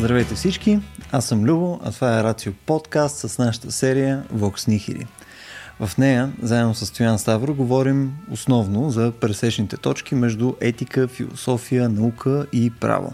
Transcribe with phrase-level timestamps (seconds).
[0.00, 0.78] Здравейте всички,
[1.12, 5.06] аз съм Любо, а това е Рацио подкаст с нашата серия Vox Nihili.
[5.80, 12.46] В нея, заедно с Стоян Ставро, говорим основно за пресечните точки между етика, философия, наука
[12.52, 13.12] и право.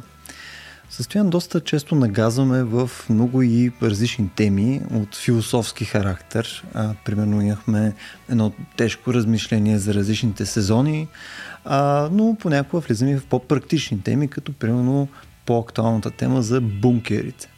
[0.90, 6.64] Състоян доста често нагазваме в много и различни теми от философски характер.
[6.74, 7.94] А, примерно имахме
[8.30, 11.08] едно тежко размишление за различните сезони,
[11.64, 15.08] а, но понякога влизаме в по-практични теми, като примерно
[15.46, 17.48] по-актуалната тема за бункерите.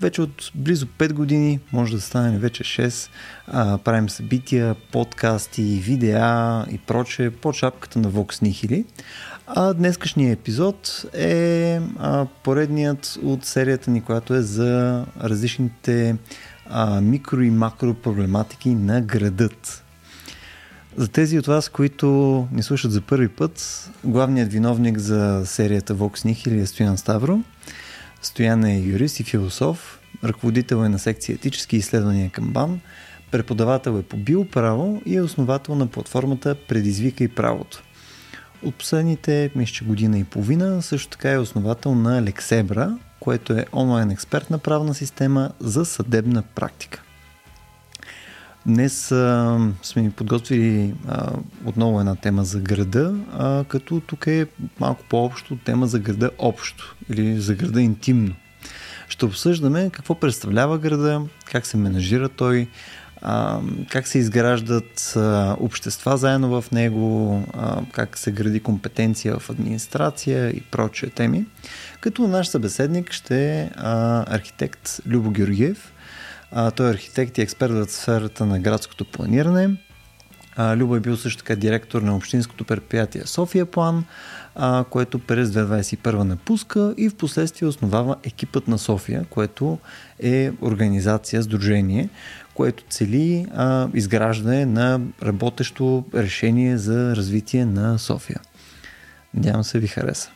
[0.00, 3.10] Вече от близо 5 години, може да стане вече 6,
[3.46, 8.84] а, правим събития, подкасти, видеа и проче по шапката на Vox Nihili.
[9.46, 16.16] А днескашният епизод е а, поредният от серията ни, която е за различните
[16.66, 19.84] а, микро и макро проблематики на градът.
[20.96, 22.08] За тези от вас, които
[22.52, 27.40] ни слушат за първи път, главният виновник за серията Vox Nihil е Стоян Ставро.
[28.22, 32.80] Стоян е юрист и философ, ръководител е на секция етически изследвания към БАН,
[33.30, 37.82] преподавател е по биоправо и е основател на платформата Предизвика и правото.
[38.64, 44.10] От последните, мисля, година и половина, също така е основател на Лексебра, което е онлайн
[44.10, 47.02] експертна правна система за съдебна практика.
[48.66, 51.32] Днес а, сме ми подготвили а,
[51.64, 54.46] отново една тема за града, а, като тук е
[54.80, 58.34] малко по-общо тема за града общо или за града интимно.
[59.08, 62.68] Ще обсъждаме какво представлява града, как се менажира той,
[63.22, 69.50] а, как се изграждат а, общества заедно в него, а, как се гради компетенция в
[69.50, 71.44] администрация и прочие теми.
[72.00, 73.70] Като наш събеседник ще е
[74.26, 75.91] архитект Любо Георгиев.
[76.52, 79.76] А, той е архитект и експерт в сферата на градското планиране.
[80.56, 84.04] А, Любо е бил също така директор на общинското предприятие София План,
[84.54, 89.78] а, което през 2021 напуска и в последствие основава екипът на София, което
[90.22, 92.08] е организация, сдружение,
[92.54, 98.40] което цели а, изграждане на работещо решение за развитие на София.
[99.34, 100.30] Надявам се ви хареса.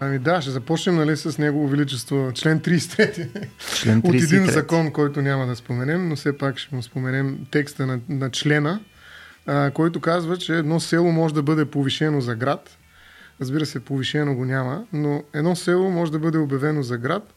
[0.00, 3.48] Ами да, ще започнем нали, с Негово Величество, член 33.
[3.74, 4.08] Член 33.
[4.08, 8.00] От един закон, който няма да споменем, но все пак ще му споменем текста на,
[8.08, 8.80] на члена,
[9.46, 12.78] а, който казва, че едно село може да бъде повишено за град.
[13.40, 17.34] Разбира се, повишено го няма, но едно село може да бъде обявено за град,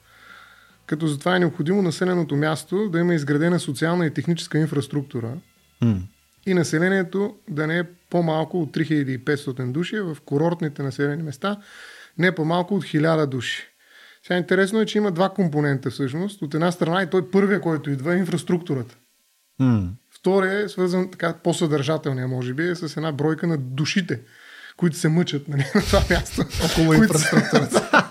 [0.86, 5.34] като затова е необходимо населеното място да има изградена социална и техническа инфраструктура
[5.82, 6.00] М.
[6.46, 11.58] и населението да не е по-малко от 3500 души, в курортните населени места
[12.20, 13.64] не по-малко от 1000 души.
[14.28, 16.42] Сега интересно е, че има два компонента всъщност.
[16.42, 18.96] От една страна и той първия, който идва е инфраструктурата.
[19.60, 19.90] М.
[20.20, 24.22] Втория е свързан така по-съдържателния, може би, е с една бройка на душите,
[24.78, 26.46] които се мъчат нали, на това място.
[26.66, 28.10] Около инфраструктурата.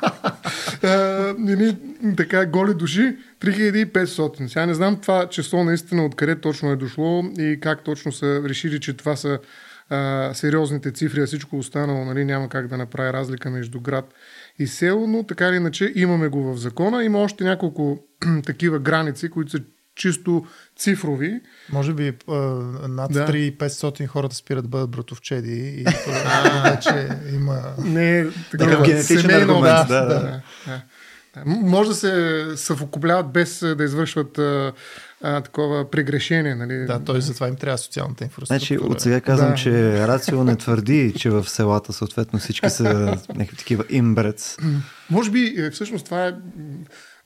[1.38, 1.76] нали,
[2.16, 4.46] така голи души 3500.
[4.46, 8.80] Сега не знам това число наистина откъде точно е дошло и как точно са решили,
[8.80, 9.38] че това са
[9.90, 14.14] а, сериозните цифри, а всичко останало нали, няма как да направи разлика между град
[14.58, 17.04] и село, но така или иначе имаме го в закона.
[17.04, 17.98] Има още няколко
[18.46, 19.58] такива граници, които са
[19.94, 21.40] чисто цифрови.
[21.72, 22.32] Може би а,
[22.88, 23.26] над Да.
[23.26, 25.84] 3500 хората спират да бъдат братовчеди и
[26.64, 27.62] вече има...
[27.84, 30.06] Не Такъв генетичен семейна аргумент, да, да.
[30.06, 30.42] да, да.
[30.66, 30.82] Да.
[31.46, 34.72] М- Може да се съвокупляват без да извършват а,
[35.22, 36.54] а, такова прегрешение.
[36.54, 36.86] Нали?
[36.86, 38.58] Да, той затова им трябва социалната инфраструктура.
[38.58, 39.54] Значи от сега казвам, Да.
[39.54, 39.72] че
[40.08, 42.84] Рацио не твърди, че в селата съответно всички са
[43.28, 44.56] някакви такива имбрец.
[45.10, 46.34] Може би е, всъщност това е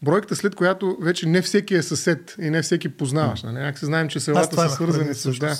[0.02, 3.42] бройката, след която вече не всеки е съсед и не всеки познаваш.
[3.42, 3.54] Нали?
[3.54, 5.54] Някак се знаем, че селата са свързани с, да,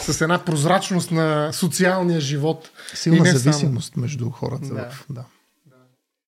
[0.00, 2.70] с една прозрачност на социалния живот.
[2.94, 3.38] И Силна не само.
[3.38, 4.68] зависимост между хората.
[4.68, 4.90] Да.
[4.90, 5.24] В, да.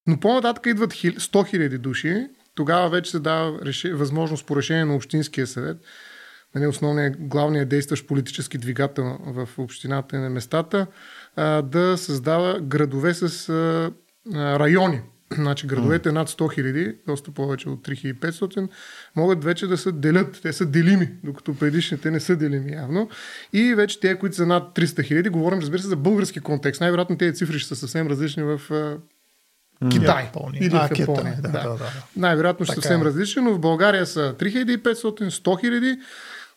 [0.06, 2.26] Но по-нататък идват хил- 100 хиляди души.
[2.56, 3.58] Тогава вече се дава
[3.92, 5.76] възможност по решение на Общинския съвет,
[6.54, 10.86] нали, основният, главният действащ политически двигател в общината и на местата,
[11.64, 13.48] да създава градове с
[14.34, 15.00] райони.
[15.32, 18.68] Значи градовете над 100 хиляди, доста повече от 3500,
[19.16, 20.40] могат вече да се делят.
[20.42, 23.08] Те са делими, докато предишните не са делими явно.
[23.52, 26.80] И вече те, които са над 300 хиляди, говорим разбира се за български контекст.
[26.80, 28.60] Най-вероятно тези цифри ще са съвсем различни в
[29.90, 30.24] Китай.
[30.24, 30.58] Япония.
[30.64, 31.36] Или А, в Япония.
[31.36, 31.92] Китай, да, да, да.
[32.16, 33.04] Най-вероятно ще Така съвсем е.
[33.04, 35.98] различни, но в България са 3500, 100 хиляди.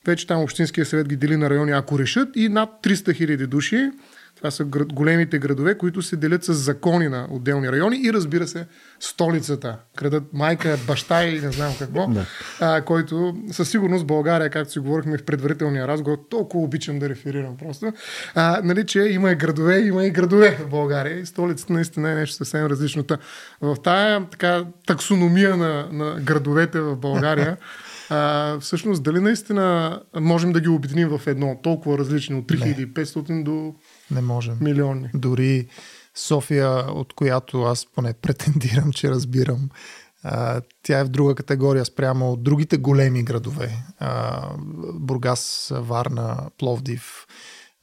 [0.05, 3.91] Вече там Общинския съвет ги дели на райони, ако решат, и над 300 хиляди души.
[4.39, 8.47] Това са град, големите градове, които се делят с закони на отделни райони и разбира
[8.47, 8.67] се,
[8.99, 9.77] столицата.
[9.95, 12.25] Крадат майка, баща и не знам какво, Да.
[12.59, 17.57] а, който със сигурност България, както си говорихме в предварителния разговор, толкова обичам да реферирам
[17.57, 17.93] просто,
[18.35, 22.15] а, нали, че има и градове, има и градове в България и столицата наистина е
[22.15, 23.05] нещо съвсем различно.
[23.61, 27.57] В тая така, таксономия на, на градовете в България,
[28.09, 33.75] а, всъщност дали наистина можем да ги обединим в едно толкова различно от 3500 до
[34.11, 34.57] Не можем.
[34.61, 35.09] милионни?
[35.13, 35.67] Дори
[36.15, 39.69] София, от която аз поне претендирам, че разбирам,
[40.23, 43.85] а, тя е в друга категория спрямо от другите големи градове.
[43.99, 44.41] А,
[44.93, 47.27] Бургас, Варна, Пловдив.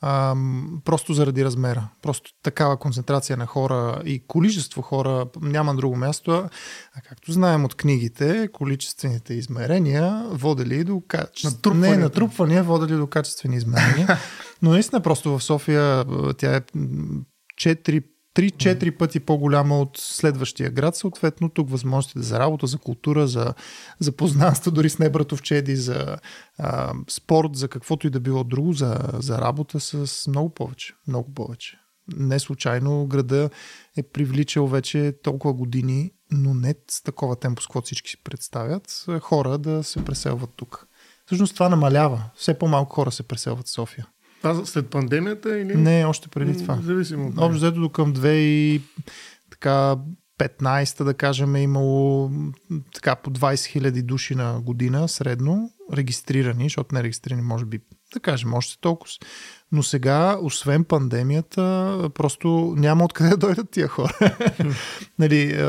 [0.01, 0.37] А,
[0.85, 1.89] просто заради размера.
[2.03, 6.49] Просто такава концентрация на хора и количество хора няма на друго място.
[6.95, 11.55] А, както знаем от книгите, количествените измерения водели до качествени...
[11.55, 11.97] Натрупванията.
[11.97, 14.19] Не, натрупвания водели до качествени измерения.
[14.63, 16.05] Но наистина просто в София
[16.39, 17.23] тя е м,
[17.61, 18.03] 4
[18.37, 20.97] 3-4 пъти по-голяма от следващия град.
[20.97, 23.55] Съответно, тук възможностите за работа, за култура, за,
[23.99, 26.17] за познанство, дори с небратовчеди, за
[26.59, 30.95] а, спорт, за каквото и да било друго, за, за работа с много повече.
[31.09, 31.79] Много повече.
[32.17, 33.51] Не случайно града
[33.97, 39.07] е привличал вече толкова години, но не с такова темпо, с което всички си представят,
[39.21, 40.87] хора да се преселват тук.
[41.27, 42.31] Всъщност това намалява.
[42.37, 44.07] Все по-малко хора се преселват в София.
[44.53, 45.75] Това след пандемията или?
[45.75, 46.79] Не, още преди това.
[46.83, 47.29] Зависимо.
[47.29, 48.83] от Общо взето до към 2 и
[49.51, 49.97] така
[50.39, 52.31] 15-та, да кажем, е имало
[52.95, 57.81] така по 20 000 души на година средно регистрирани, защото не регистрирани може би,
[58.15, 59.11] да кажем, още толкова.
[59.73, 61.63] Но сега, освен пандемията,
[62.15, 64.37] просто няма откъде да дойдат тия хора.
[65.19, 65.65] нали,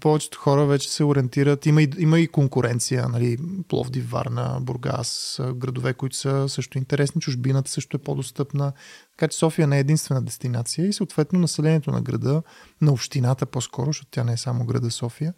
[0.00, 1.66] повечето хора вече се ориентират.
[1.66, 3.08] Има и, има и конкуренция.
[3.08, 7.20] Нали, Пловдив, Варна, Бургас, градове, които са също интересни.
[7.20, 8.72] Чужбината също е по-достъпна.
[9.18, 12.42] Така че София не е единствена дестинация и съответно населението на града,
[12.80, 15.34] на общината по-скоро, защото тя не е само града София,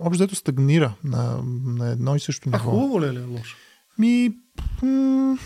[0.00, 2.70] общо взето стагнира на, на едно и също А ниво.
[2.70, 3.56] хубаво ли е, ли е лошо?
[3.98, 4.30] Ми,
[4.82, 5.38] м-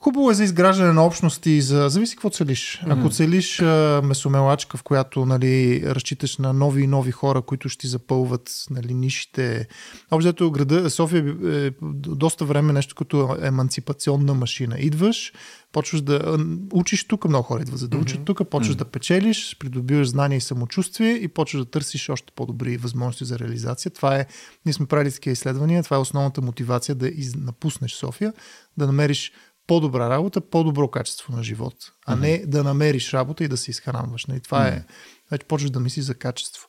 [0.00, 1.88] хубаво е за изграждане на общности, за...
[1.88, 2.82] зависи какво целиш.
[2.86, 7.80] Ако целиш а, месомелачка, в която нали, разчиташ на нови и нови хора, които ще
[7.80, 9.68] ти запълват нали, нишите.
[10.10, 14.76] Общо града София е доста време нещо като еманципационна машина.
[14.78, 15.32] Идваш,
[15.72, 16.38] почваш да
[16.72, 20.40] учиш тук, много хора идват за да учат тук, почваш да печелиш, придобиваш знания и
[20.40, 23.92] самочувствие и почваш да търсиш още по-добри възможности за реализация.
[23.92, 24.26] Това е,
[24.66, 28.32] ние сме правили такива изследвания, това е основната мотивация да из, напуснеш София,
[28.78, 29.32] да намериш
[29.70, 31.74] по-добра работа, по-добро качество на живот,
[32.06, 34.26] а не да намериш работа и да се изхранваш.
[34.26, 34.40] Нали?
[34.40, 34.84] Това е,
[35.30, 36.68] вече почваш да мислиш за качество.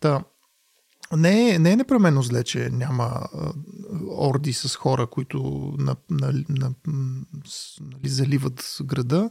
[0.00, 0.24] Та,
[1.16, 3.52] не е, не е непременно зле, че няма а,
[4.10, 5.38] орди с хора, които
[5.78, 6.74] на, на, на,
[7.80, 9.30] нали, заливат града.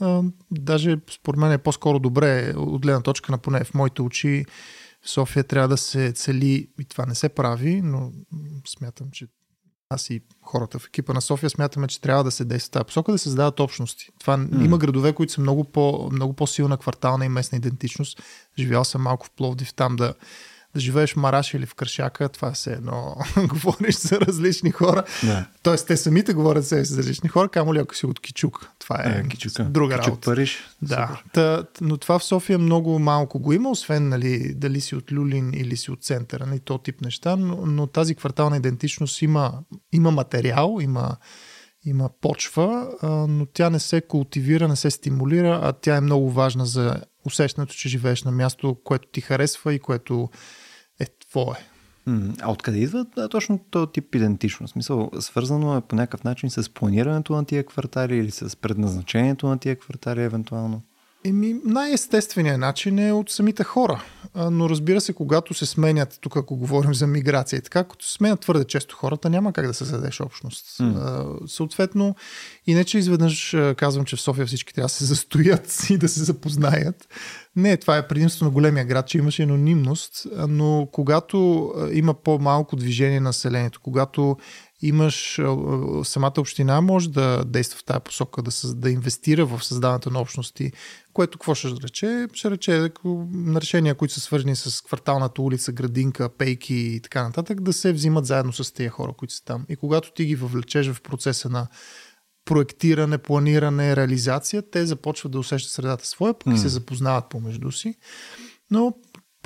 [0.00, 4.44] А, даже според мен е по-скоро добре от гледна точка на поне в моите очи
[5.04, 8.12] София трябва да се цели, и това не се прави, но
[8.66, 9.26] смятам, че
[9.90, 13.12] аз и хората в екипа на София смятаме, че трябва да се действа тази посока,
[13.12, 14.10] да се създават общности.
[14.20, 14.64] Това mm.
[14.64, 18.22] има градове, които са много, по, много по-силна квартална и местна идентичност.
[18.58, 20.14] Живял съм малко в Пловдив там да,
[20.76, 23.16] да живееш в Мараш или в Кръшака, това се едно
[23.48, 25.04] говориш за различни хора.
[25.22, 25.46] Да.
[25.62, 28.70] Тоест, те самите говорят за различни хора, камо ли ако си от Кичук.
[28.78, 29.64] Това е, Е, Кичука.
[29.64, 30.30] друга Кичук работа.
[30.30, 30.58] Париж.
[30.82, 35.12] Да, та, но това в София много малко го има, освен нали, дали си от
[35.12, 39.52] Люлин или си от центъра, нали, то тип неща, но, но тази квартална идентичност има,
[39.92, 41.16] има материал, има,
[41.84, 42.88] има почва,
[43.28, 47.74] но тя не се култивира, не се стимулира, а тя е много важна за усещането,
[47.74, 50.28] че живееш на място, което ти харесва и което
[51.30, 51.56] твое.
[52.40, 54.72] А откъде идва точно този тип идентичност?
[54.72, 59.58] Смисъл, свързано е по някакъв начин с планирането на тия квартали или с предназначението на
[59.58, 60.82] тия квартали евентуално?
[61.26, 64.02] Еми, най-естественият начин е от самите хора.
[64.50, 68.12] Но разбира се, когато се сменят, тук ако говорим за миграция и така, като се
[68.12, 70.78] сменят твърде често хората, няма как да се създадеш общност.
[70.78, 71.46] Mm.
[71.46, 72.16] Съответно,
[72.66, 76.08] и не че изведнъж казвам, че в София всички трябва да се застоят и да
[76.08, 77.08] се запознаят.
[77.56, 83.20] Не, това е предимство на големия град, че имаше анонимност, но когато има по-малко движение
[83.20, 84.36] на населението, когато
[84.82, 85.40] имаш
[86.04, 90.72] самата община може да действа в тази посока, да, да инвестира в създаването на общности,
[91.12, 92.28] което какво ще рече?
[92.32, 92.90] Ще рече
[93.32, 97.92] на решения, които са свързани с кварталната улица, градинка, пейки и така нататък, да се
[97.92, 99.66] взимат заедно с тези хора, които са там.
[99.68, 101.66] И когато ти ги въвлечеш в процеса на
[102.44, 106.56] проектиране, планиране, реализация, те започват да усещат средата своя, пък mm.
[106.56, 107.94] се запознават помежду си.
[108.70, 108.94] Но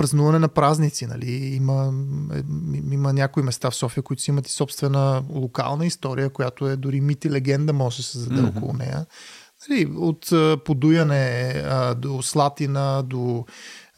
[0.01, 1.31] празнуване на празници, нали?
[1.33, 1.93] Има,
[2.35, 2.39] е,
[2.95, 7.01] има някои места в София, които си имат и собствена локална история, която е дори
[7.01, 8.57] мит и легенда може да се създаде mm-hmm.
[8.57, 9.07] около нея.
[9.69, 10.33] Нали, от
[10.65, 13.45] подуяне а, до Слатина, до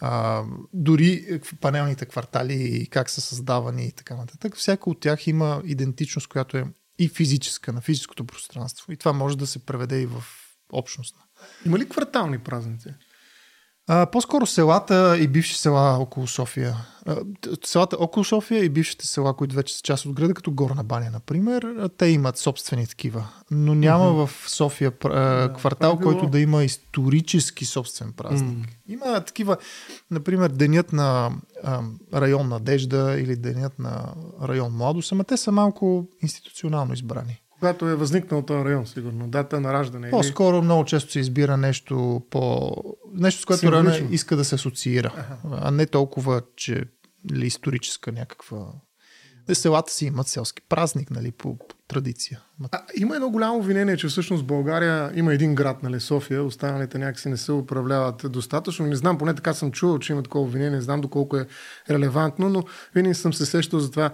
[0.01, 0.43] а,
[0.73, 4.57] дори панелните квартали и как са създавани и така нататък.
[4.57, 6.65] Всяка от тях има идентичност, която е
[6.99, 8.93] и физическа, на физическото пространство.
[8.93, 10.25] И това може да се преведе и в
[10.73, 11.17] общност.
[11.67, 12.89] Има ли квартални празници?
[13.89, 16.77] А, по-скоро селата и бивши села около София.
[17.07, 17.17] А,
[17.65, 21.11] селата около София и бившите села, които вече са част от града, като Горна баня,
[21.11, 23.29] например, те имат собствени такива.
[23.51, 24.27] Но няма mm-hmm.
[24.27, 28.59] в София а, квартал, да, който да има исторически собствен празник.
[28.59, 28.93] Mm-hmm.
[28.93, 29.57] Има такива,
[30.11, 31.31] например, денят на
[31.65, 31.83] а,
[32.15, 37.95] район Надежда или денят на район Младост, ама те са малко институционално избрани когато е
[37.95, 40.11] възникнал този район, сигурно, дата на раждане.
[40.11, 40.65] По-скоро или...
[40.65, 42.73] много често се избира нещо по...
[43.15, 45.13] Нещо, с което района иска да се асоциира,
[45.45, 45.59] ага.
[45.63, 46.85] а не толкова, че
[47.33, 48.67] ли историческа някаква...
[49.53, 52.41] Селата си имат селски празник, нали, по, по традиция.
[52.73, 57.29] А, има едно голямо обвинение, че всъщност България има един град, нали, София, останалите някакси
[57.29, 58.87] не се управляват достатъчно.
[58.87, 61.47] Не знам, поне така съм чувал, че има такова обвинение, не знам доколко е
[61.91, 62.65] релевантно, но
[62.95, 64.11] винаги съм се сещал за това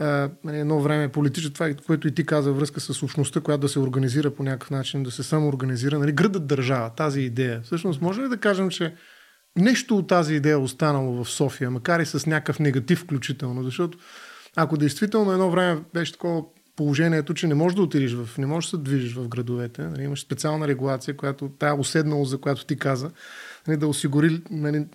[0.00, 3.78] Нали, едно време политическо, това, което и ти каза връзка с общността, която да се
[3.78, 7.60] организира по някакъв начин, да се самоорганизира, нали, градът държава, тази идея.
[7.64, 8.94] Всъщност, може ли да кажем, че
[9.56, 13.98] нещо от тази идея е останало в София, макар и с някакъв негатив включително, защото
[14.56, 16.42] ако действително едно време беше такова
[16.76, 20.02] положението, че не можеш да отидеш в, не можеш да се движиш в градовете, нали,
[20.02, 23.10] имаш специална регулация, която тая уседналост, за която ти каза,
[23.68, 24.86] нали, да осигури нали,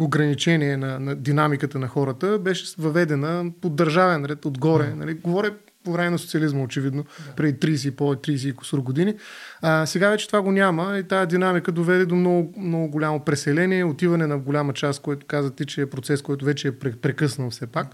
[0.00, 4.94] ограничение на, на динамиката на хората, беше въведена по държавен ред отгоре.
[4.94, 5.50] Нали, говоря
[5.84, 7.34] по време на социализма, очевидно, да.
[7.34, 9.14] преди 30 и по 30 и косур години.
[9.62, 13.84] А, сега вече това го няма и тази динамика доведе до много, много голямо преселение,
[13.84, 17.66] отиване на голяма част, което каза ти, че е процес, който вече е прекъснал все
[17.66, 17.86] пак.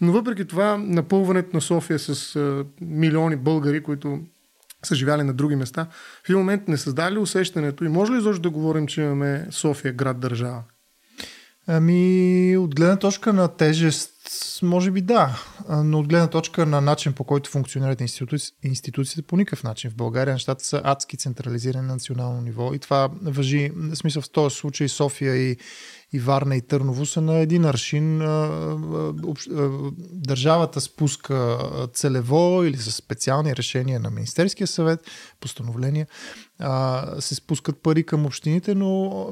[0.00, 4.20] Но въпреки това, напълването на София с а, милиони българи, които
[4.84, 5.86] са живяли на други места,
[6.24, 9.92] в един момент не създали усещането и може ли изобщо да говорим, че имаме София
[9.92, 10.62] град държава?
[11.70, 14.10] Ами, от гледна точка на тежест,
[14.62, 18.52] може би да, но от гледна точка на начин по който функционират институци...
[18.62, 19.90] институциите, по никакъв начин.
[19.90, 24.30] В България нещата са адски централизирани на национално ниво и това въжи, в смисъл в
[24.30, 25.56] този случай София и,
[26.12, 28.18] и Варна и Търново са на един аршин.
[30.12, 31.58] Държавата спуска
[31.94, 35.00] целево или с специални решения на Министерския съвет,
[35.40, 36.06] постановления,
[37.18, 39.26] се спускат пари към общините, но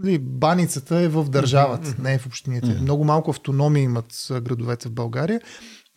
[0.00, 2.02] Нали, баницата е в държавата, mm-hmm.
[2.02, 2.66] не е в общините.
[2.66, 2.80] Mm-hmm.
[2.80, 5.40] Много малко автономия имат градовете в България.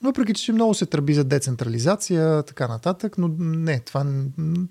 [0.04, 4.06] Въпреки, че много се тръби за децентрализация, така нататък, но не, това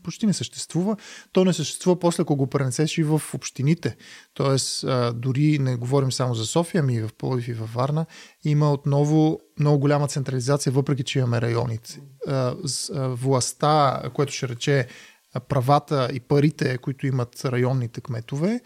[0.02, 0.96] почти не съществува.
[1.32, 3.96] То не съществува после, ако го пренесеш и в общините.
[4.34, 8.06] Тоест, дори не говорим само за София, ами и в Пловдив и във Варна,
[8.44, 12.00] има отново много голяма централизация, въпреки, че имаме районите.
[12.94, 14.86] Властта, което ще рече
[15.48, 18.60] правата и парите, които имат районните кметове,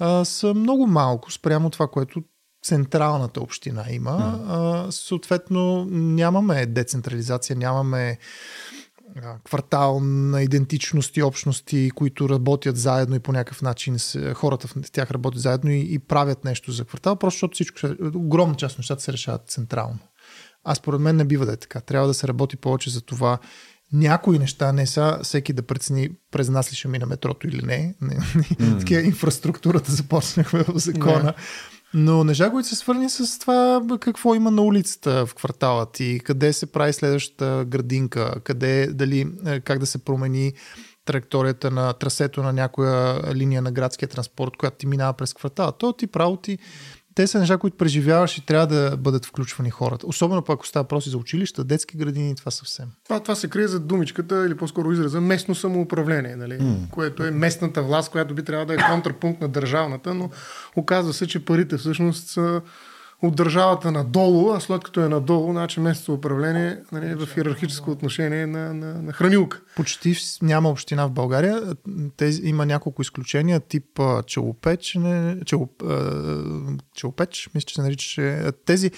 [0.00, 2.22] а, са много малко спрямо това, което
[2.64, 4.40] централната община има.
[4.48, 8.18] А, съответно, нямаме децентрализация, нямаме
[9.44, 13.96] квартал на идентичност и общности, които работят заедно и по някакъв начин
[14.34, 17.80] хората в тях работят заедно и, и правят нещо за квартал, просто защото всичко,
[18.14, 19.98] огромна част от нещата се решават централно.
[20.64, 21.80] А според мен не бива да е така.
[21.80, 23.38] Трябва да се работи повече за това
[23.92, 27.94] някои неща не са всеки да прецени през нас ли ще мине метрото или не.
[28.02, 28.78] Mm.
[28.78, 31.32] Такива инфраструктурата започнахме в закона.
[31.32, 31.34] Yeah.
[31.94, 36.52] Но неща, които са свързани с това какво има на улицата в квартала ти, къде
[36.52, 40.52] се прави следващата градинка, къде, дали, е, как да се промени
[41.04, 45.72] траекторията на трасето на някоя линия на градския транспорт, която ти минава през квартала.
[45.72, 46.58] То ти право ти
[47.20, 50.06] те са неща, които преживяваш и трябва да бъдат включвани хората.
[50.06, 52.86] Особено пък, ако става въпроси за училища, детски градини, това съвсем.
[53.04, 56.58] Това, това се крие за думичката или по-скоро израза местно самоуправление, нали?
[56.58, 56.90] Mm.
[56.90, 60.30] което е местната власт, която би трябвало да е контрапункт на държавната, но
[60.76, 62.60] оказва се, че парите всъщност са
[63.22, 67.90] от държавата надолу, а след като е надолу, значи местното управление нали, е в иерархическо
[67.90, 69.60] отношение на, на, на хранилка.
[69.76, 71.62] Почти няма община в България.
[72.16, 75.82] Тези, има няколко изключения, тип Челопеч, не, челоп,
[76.94, 78.50] Челопеч, мисля, че се наричаше.
[78.66, 78.90] Тези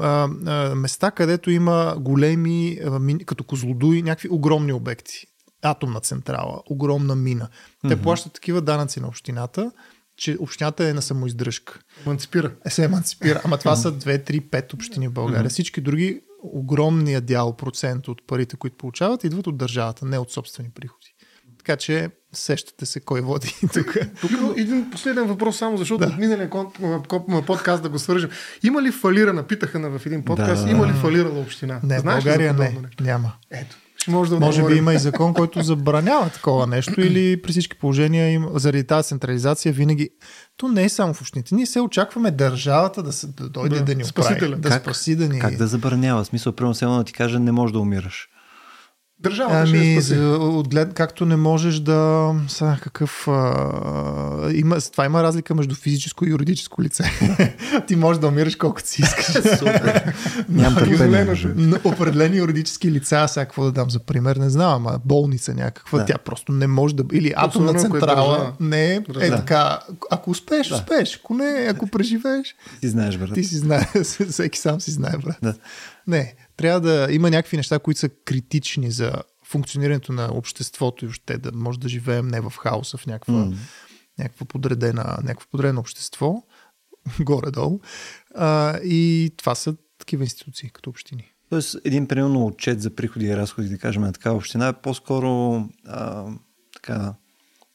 [0.00, 5.26] а, а, места, където има големи, а, като Козлодуй, някакви огромни обекти.
[5.62, 7.48] Атомна централа, огромна мина.
[7.82, 8.02] Те mm-hmm.
[8.02, 9.70] плащат такива данъци на общината,
[10.20, 11.78] че общината е на самоиздръжка.
[12.06, 12.52] Еманципира.
[12.66, 13.40] Е, се еманципира.
[13.44, 15.50] Ама това са 2, 3, 5 общини в България.
[15.50, 15.52] Mm-hmm.
[15.52, 20.70] Всички други, огромния дял, процент от парите, които получават, идват от държавата, не от собствени
[20.70, 21.14] приходи.
[21.58, 23.96] Така че сещате се кой води тук.
[24.20, 26.12] Тук един последен въпрос само, защото да.
[26.12, 26.50] от миналия
[27.46, 28.30] подкаст да го свържем.
[28.62, 30.70] Има ли фалирана, питаха на в един подкаст, да.
[30.70, 31.80] има ли фалирала община?
[31.82, 33.32] Не, Знаеш България не, няма.
[33.50, 33.76] Ето.
[34.08, 38.32] Може да Може би има и закон, който забранява такова нещо или при всички положения
[38.32, 40.10] им, заради тази централизация винаги...
[40.56, 41.54] То не е само в общините.
[41.54, 44.54] Ние се очакваме държавата да, се, да дойде да, Да, ни оправи.
[44.56, 45.40] Да спаси да ни...
[45.40, 46.24] Как да забранява?
[46.24, 48.28] В Смисъл, примерно, само да ти кажа, не можеш да умираш.
[49.22, 50.14] Държавата ще я Ами, спаси.
[50.14, 52.32] за, отглед, както не можеш да...
[52.48, 53.28] Са, какъв...
[53.28, 57.04] А, има, това има разлика между физическо и юридическо лице.
[57.86, 59.26] Ти можеш да умираш колкото си искаш.
[59.58, 60.14] Супер.
[60.48, 61.36] Нямам търпение.
[61.36, 61.48] Ще.
[61.84, 66.04] определени юридически лица, сега какво да дам за пример, не знам, ама болница някаква, Да.
[66.04, 66.12] да.
[66.12, 67.04] тя просто не може да...
[67.12, 69.36] Или атомна е централа, не е, е Да.
[69.36, 69.78] така.
[70.10, 71.16] Ако успееш, успееш.
[71.16, 73.34] Ако не, ако преживееш, Ти знаеш, брат.
[73.34, 73.86] ти си знае,
[74.30, 75.36] всеки сам си знае, брат.
[75.42, 75.54] Да.
[76.06, 79.12] Не, трябва да има някакви неща, които са критични за
[79.44, 83.52] функционирането на обществото и още да може да живеем не в хаоса, в някаква, М.
[84.18, 86.42] някаква подредена, някакво подредено общество,
[87.20, 87.80] горе-долу.
[88.34, 91.32] А, и това са такива институции, като общини.
[91.50, 95.64] Тоест, един примерно отчет за приходи и разходи, да кажем, на такава община е по-скоро
[95.86, 96.26] а,
[96.74, 97.14] така,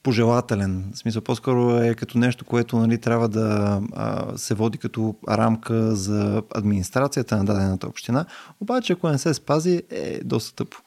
[0.06, 0.92] пожелателен.
[0.94, 5.96] В смисъл, по-скоро е като нещо, което нали, трябва да а, се води като рамка
[5.96, 8.26] за администрацията на дадената община.
[8.60, 10.78] Обаче, ако не се спази, е доста тъпо.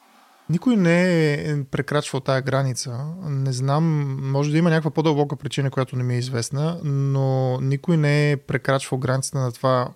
[0.49, 3.13] Никой не е прекрачвал тая граница.
[3.29, 7.97] Не знам, може да има някаква по-дълбока причина, която не ми е известна, но никой
[7.97, 9.89] не е прекрачвал границата на това.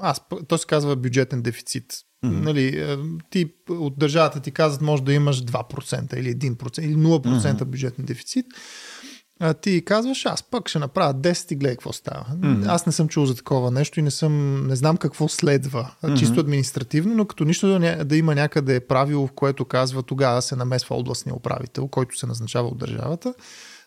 [0.00, 1.84] Аз, то се казва бюджетен дефицит.
[2.24, 2.40] Mm-hmm.
[2.40, 2.96] Нали, е,
[3.30, 7.64] ти от държавата ти казват, може да имаш 2% или 1% или 0% mm-hmm.
[7.64, 8.46] бюджетен дефицит.
[9.40, 12.26] А ти казваш, аз пък ще направя 10 и гледай какво става.
[12.30, 12.68] Mm-hmm.
[12.68, 15.90] Аз не съм чул за такова нещо и не, съм, не знам какво следва.
[16.02, 16.18] Mm-hmm.
[16.18, 20.42] Чисто административно, но като нищо да, ня- да има някъде правило, в което казва тогава
[20.42, 23.34] се намесва областния управител, който се назначава от държавата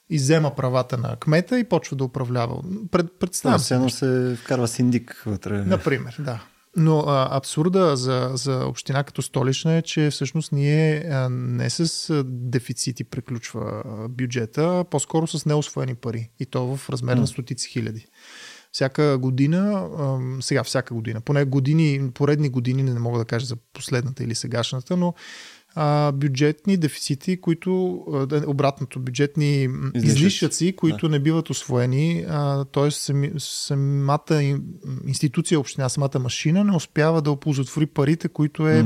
[0.09, 2.61] и взема правата на кмета и почва да управлява.
[2.91, 5.65] Пред, Да, представям все едно се вкарва синдик вътре.
[5.65, 6.43] Например, да.
[6.75, 12.24] Но а, абсурда за, за община като столична е, че всъщност ние а, не с
[12.25, 16.30] дефицити приключва бюджета, а по-скоро с неосвоени пари.
[16.40, 18.08] И то в размер на стотици хиляди.
[18.72, 23.56] Всяка година, а, сега всяка година, поне години, поредни години, не мога да кажа за
[23.74, 25.14] последната или сегашната, но
[25.75, 30.07] а, бюджетни дефицити, които, а, да, обратното, бюджетни Излишъци.
[30.07, 32.25] излишъци, които не биват освоени,
[32.74, 32.92] т.е.
[32.92, 34.62] Сами, самата ин-
[35.07, 38.86] институция, община, самата машина не успява да оползотвори парите, които е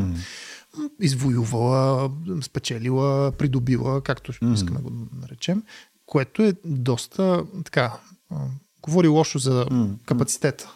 [1.01, 4.53] извоювала, спечелила, придобила, както mm.
[4.53, 5.63] искаме го наречем,
[6.05, 7.93] което е доста така,
[8.31, 8.35] а,
[8.81, 9.65] говори лошо за
[10.05, 10.71] капацитета.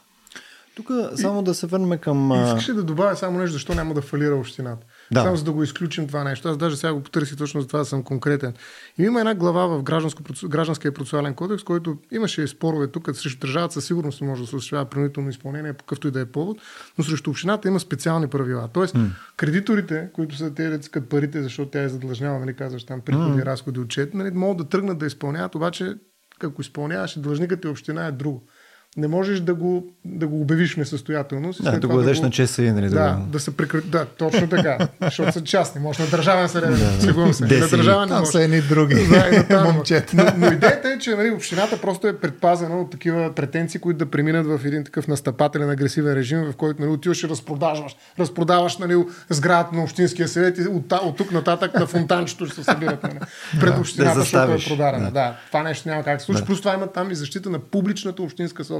[0.76, 2.32] Тук само да се върнем към...
[2.32, 4.86] а, Искаше да добавя само нещо, защо няма да фалира общината.
[5.12, 5.24] Да.
[5.24, 6.50] Само за да го изключим това нещо.
[6.50, 8.54] Аз даже сега го потърсих точно за това да съм конкретен.
[8.98, 13.74] И има една глава в гражданско, гражданския процесуален кодекс, който имаше спорове тук, срещу държавата
[13.74, 16.58] със сигурност може да се осъществява принудително изпълнение, по какъвто и да е повод,
[16.98, 18.70] но срещу общината има специални правила.
[18.74, 19.10] Тоест, mm.
[19.38, 23.46] кредиторите, които са те искат парите, защото тя е задлъжнява, нали, казваш там приходи, mm.
[23.46, 25.96] разходи, отчет, нали, могат да тръгнат да изпълняват, обаче
[26.44, 28.48] ако изпълняваш длъжникът и община е друго.
[28.98, 31.60] Не можеш да го, да го обявиш в несъстоятелност.
[31.60, 32.90] и Да, да го дадеш на ЧСИ, нали?
[32.90, 33.88] да, го- да се прекрати.
[33.88, 34.78] Да, точно така.
[35.02, 35.82] Защото са частни.
[35.82, 37.00] Може на държавен съдебен.
[37.00, 37.44] Сигурно се.
[37.44, 38.32] На държавен не Там може.
[38.32, 38.96] са едни други
[39.50, 40.14] Да, момчета.
[40.16, 44.06] но, но идеята е, че нали, общината просто е предпазена от такива претенции, които да
[44.06, 47.96] преминат в един такъв настъпателен, агресивен режим, в който нали, отиваш и разпродаваш.
[48.20, 48.96] Разпродаваш нали,
[49.30, 53.20] сградата на Общинския съвет и от, от тук нататък на фонтанчето ще се събират нали,
[53.60, 55.06] пред общината, да защото е продадена.
[55.06, 55.12] Да.
[55.12, 55.36] Да.
[55.48, 56.44] това нещо няма как да се случи.
[56.46, 58.79] Плюс това има там и защита на публичната общинска собственост,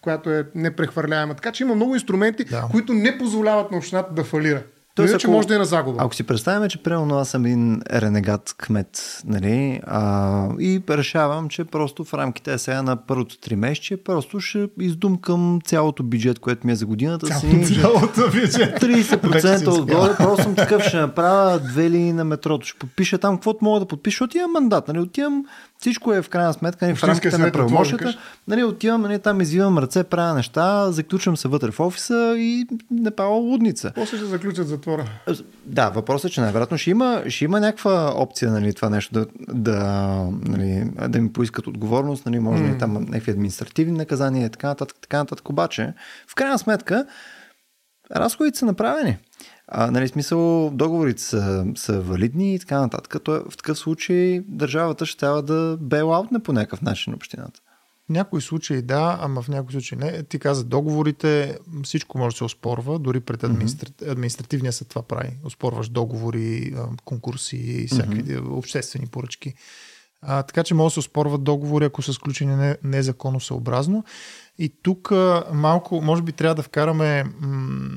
[0.00, 1.34] която е непрехвърляема.
[1.34, 2.68] Така че има много инструменти, Да.
[2.70, 4.62] които не позволяват на общината да фалира.
[4.94, 5.96] Тоест, ако- може да е на загуба.
[6.00, 11.64] Ако си представяме, че примерно аз съм един ренегат кмет, нали, а, и решавам, че
[11.64, 16.72] просто в рамките сега на първото три месече просто ще издумкам цялото бюджет, което ми
[16.72, 17.26] е за годината.
[17.34, 18.80] си Цялото бюджет.
[18.80, 23.64] 30% отгоре, просто съм такъв, ще направя две линии на метрото, ще подпиша там, каквото
[23.64, 25.44] мога да подпиша, защото имам мандат, нали, отивам,
[25.80, 29.40] всичко е в крайна сметка, нали, в рамките на е правомощията, нали, отивам, нали, там
[29.40, 33.92] извивам ръце, правя неща, заключвам се вътре в офиса и не пава лудница.
[33.94, 35.04] После ще заключат затвора.
[35.66, 39.26] Да, въпросът е, че най-вероятно ще има, ще има някаква опция нали, това нещо да,
[39.48, 39.76] да,
[40.42, 42.78] нали, да ми поискат отговорност, нали, може mm.
[42.78, 45.48] там някакви административни наказания и така нататък, така нататък.
[45.48, 45.92] Обаче,
[46.28, 47.06] в крайна сметка,
[48.16, 49.18] разходите са направени.
[49.72, 53.16] А, нали, смисъл, договорите са, са валидни и така нататък.
[53.24, 57.60] То, в такъв случай държавата ще трябва да бейлаутне по някакъв начин общината.
[58.06, 60.22] В някои случаи да, ама в някои случаи не.
[60.22, 63.90] Ти каза договорите, всичко може да се оспорва, дори пред администра...
[63.90, 64.12] mm-hmm.
[64.12, 65.38] административния съд това прави.
[65.44, 68.52] Оспорваш договори, конкурси и всякакви mm-hmm.
[68.52, 69.54] обществени поръчки.
[70.22, 74.04] А, така че може да се оспорват договори, ако са сключени не, незаконосъобразно.
[74.58, 77.88] И тук а, малко, може би трябва да вкараме м-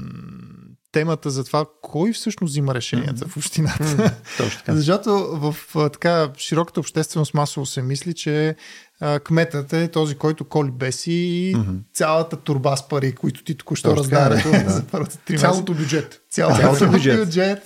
[0.94, 3.30] темата за това кой всъщност взима решенията mm-hmm.
[3.30, 3.84] в общината.
[3.84, 4.14] Mm-hmm.
[4.38, 4.76] Точно така.
[4.76, 5.56] Защото в
[5.90, 8.56] така широката общественост масово се мисли, че
[9.00, 11.80] а, кметът е този, който коли беси и mm-hmm.
[11.94, 16.22] цялата турба с пари, които ти току-що раздаде за първата три Цялото бюджет.
[16.32, 17.20] Цялото, цялото бюджет.
[17.20, 17.64] бюджет.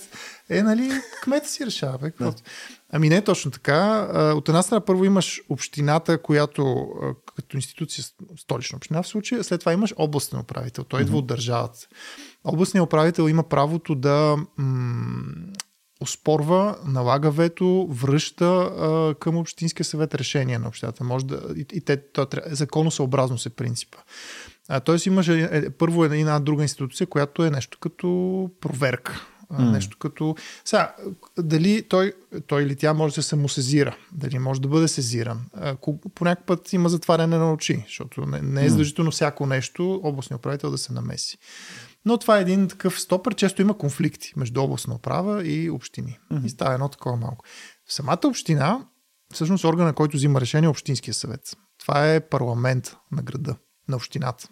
[0.49, 0.91] Е, нали,
[1.23, 1.97] кмета си решава.
[1.97, 2.33] Бе, да.
[2.89, 4.07] Ами не е точно така.
[4.35, 6.87] От една страна първо имаш общината, която
[7.35, 8.05] като институция,
[8.37, 10.83] столична община в случая, след това имаш областен управител.
[10.83, 11.19] Той идва mm-hmm.
[11.19, 11.79] от държавата.
[12.47, 15.23] Областният управител има правото да м-
[16.01, 21.03] оспорва, налага вето, връща а, към Общинския съвет решение на общината.
[21.03, 23.97] Може да, и, и те, то, законосъобразно се принципа.
[24.67, 29.71] А, тоест имаш е, е, първо една друга институция, която е нещо като проверка Mm.
[29.71, 30.35] Нещо като...
[30.65, 30.95] Сега,
[31.39, 32.13] дали той,
[32.47, 35.41] той или тя може да се самосезира, дали може да бъде сезиран.
[36.15, 40.37] По някакъв път има затваряне на очи, защото не, не е задължително всяко нещо областния
[40.37, 41.37] управител да се намеси.
[42.07, 43.35] Но това е един такъв стопър.
[43.35, 46.19] Често има конфликти между областна управа и общини.
[46.31, 46.45] Mm-hmm.
[46.45, 47.45] И става едно такова малко.
[47.87, 48.85] В самата община,
[49.33, 51.57] всъщност органа, който взима решение е Общинския съвет.
[51.79, 53.55] Това е парламент на града,
[53.87, 54.47] на общината.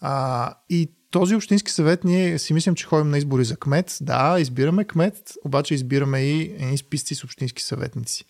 [0.00, 3.98] А, и този общински съвет ние си мислим, че ходим на избори за кмет.
[4.00, 8.24] Да, избираме кмет, обаче избираме и едни списъци с общински съветници.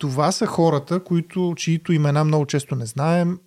[0.00, 3.38] Това са хората, които, чието имена много често не знаем,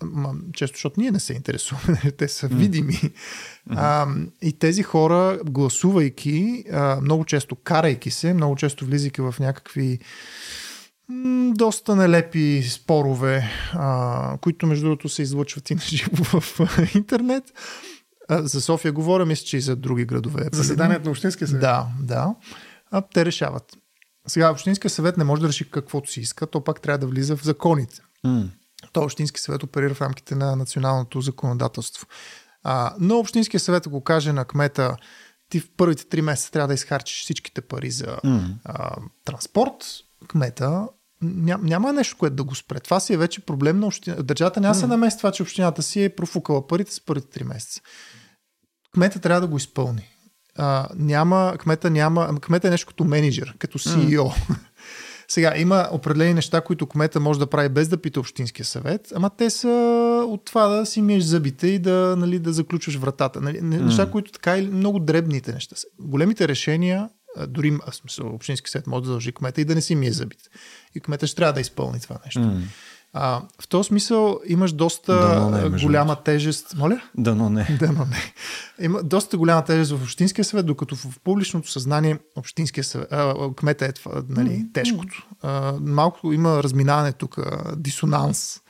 [0.54, 2.94] често, защото ние не се интересуваме, те са видими.
[2.94, 3.12] Mm-hmm.
[3.70, 4.08] А,
[4.42, 10.00] и тези хора, гласувайки, а, много често карайки се, много често влизайки в някакви
[11.10, 16.60] м- доста нелепи спорове, а, които между другото се излъчват и на живо в
[16.96, 17.44] интернет,
[18.30, 20.50] а, за София говоря, мисля, че и за други градове.
[20.52, 21.62] Заседанието на Общинския съвет.
[21.62, 22.36] Да, да.
[22.92, 23.78] А, те решават.
[24.28, 27.38] Сега, Общинския съвет не може да реши каквото си иска, то пак трябва да влиза
[27.38, 28.02] в законите.
[28.26, 28.50] Mm.
[28.94, 32.08] То Общински съвет оперира в рамките на националното законодателство.
[32.64, 34.98] А, но Общинския съвет, ако каже на кмета,
[35.50, 38.56] ти в първите три месеца трябва да изхарчиш всичките пари за mm.
[38.66, 39.86] а, транспорт,
[40.28, 40.88] кмета
[41.24, 42.80] ням, няма нещо, което да го спре.
[42.80, 44.24] Това си е вече проблем на общината.
[44.24, 45.10] Държавата няма mm.
[45.10, 47.82] се това, че общината си е профукала парите с първите три месеца.
[48.94, 50.10] Кмета трябва да го изпълни.
[50.58, 54.24] А, няма, кмета, няма, кмета е нещо като менеджер, като CEO.
[54.24, 54.56] Mm.
[55.28, 59.30] Сега, има определени неща, които кмета може да прави без да пита Общинския съвет, ама
[59.30, 59.68] те са
[60.28, 63.42] от това да си миеш зъбите и да, нали, да заключваш вратата.
[63.42, 64.12] Нали, неща, mm.
[64.12, 65.88] които така и много дребните неща са.
[66.00, 67.10] Големите решения
[67.48, 70.44] дори смисъл, общински съвет може да дължи кмета и да не си мие зъбите.
[70.96, 72.39] И кмета ще трябва да изпълни това нещо.
[72.39, 72.62] Mm.
[73.15, 76.76] А, в този смисъл имаш доста не, голяма тежест.
[76.78, 77.02] Моля?
[77.17, 77.63] Да, но не.
[77.80, 78.34] Да, но не.
[78.86, 83.86] Има доста голяма тежест в Общинския съвет, докато в публичното съзнание Общинския съвет, а, кмета
[83.86, 85.28] е това, нали, тежкото.
[85.41, 87.38] А, малко има разминаване тук,
[87.78, 88.62] дисонанс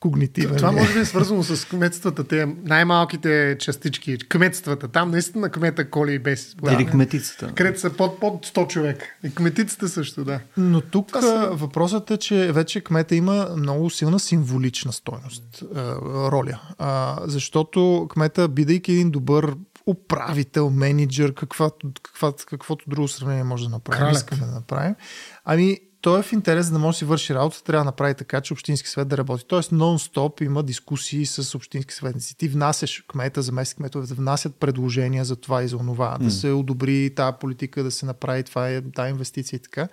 [0.00, 0.56] когнитивен.
[0.56, 4.88] Това може би е свързано с кметствата, те най-малките частички, кметствата.
[4.88, 6.54] Там наистина кмета коли и без.
[6.62, 6.72] Да.
[6.72, 7.52] Или кметицата.
[7.54, 9.02] Където са под, под 100 човек.
[9.24, 10.40] И кметицата също, да.
[10.56, 11.48] Но тук са...
[11.52, 15.62] въпросът е, че вече кмета има много силна символична стойност,
[16.32, 16.60] роля.
[17.24, 19.54] защото кмета, бидейки един добър
[19.86, 23.98] управител, менеджер, каквато, каквато, каквото друго сравнение може да направим.
[23.98, 24.16] Кралят.
[24.16, 24.94] Искаме да направим.
[25.44, 25.78] Ами,
[26.08, 28.52] той е в интерес да може да си върши работа, трябва да направи така, че
[28.52, 29.44] Общински съвет да работи.
[29.48, 32.36] Тоест, нон-стоп има дискусии с Общински съветници.
[32.36, 36.24] Ти внасяш кмета, заместник кметовете, внасят предложения за това и за това, mm.
[36.24, 39.88] да се одобри тази политика, да се направи това, е, тази инвестиция и така.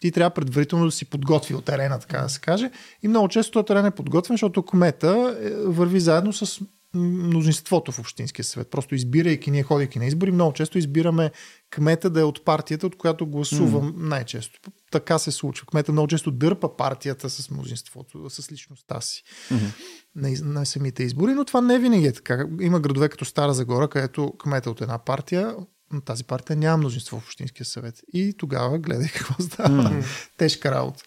[0.00, 2.70] Ти трябва предварително да си подготви от терена, така да се каже.
[3.02, 6.60] И много често този терен е подготвен, защото кмета е, върви заедно с
[6.94, 8.70] мнозинството в Общинския съвет.
[8.70, 11.30] Просто избирайки, ние ходейки на избори, много често избираме
[11.70, 13.96] кмета да е от партията, от която гласувам mm.
[13.96, 14.60] най-често.
[14.90, 15.66] Така се случва.
[15.66, 19.72] Кмета много често дърпа партията с мнозинството, с личността си mm-hmm.
[20.16, 22.46] на, на самите избори, но това не винаги е така.
[22.60, 25.56] Има градове като Стара Загора, където кмета от една партия,
[26.04, 28.00] тази партия няма мнозинство в Общинския съвет.
[28.12, 29.68] И тогава гледай какво става.
[29.68, 30.28] Mm-hmm.
[30.36, 31.04] Тежка работа.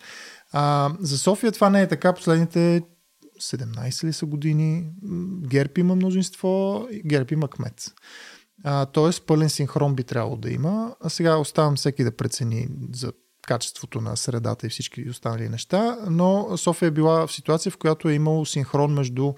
[0.51, 2.13] А, за София това не е така.
[2.13, 2.81] Последните
[3.41, 4.91] 17 ли са години,
[5.41, 7.93] ГЕРБ има мнозинство, ГЕРБ има кмет.
[8.63, 10.95] А, тоест пълен синхрон би трябвало да има.
[11.01, 13.11] А сега оставам всеки да прецени за
[13.47, 18.09] качеството на средата и всички останали неща, но София е била в ситуация, в която
[18.09, 19.33] е имало синхрон между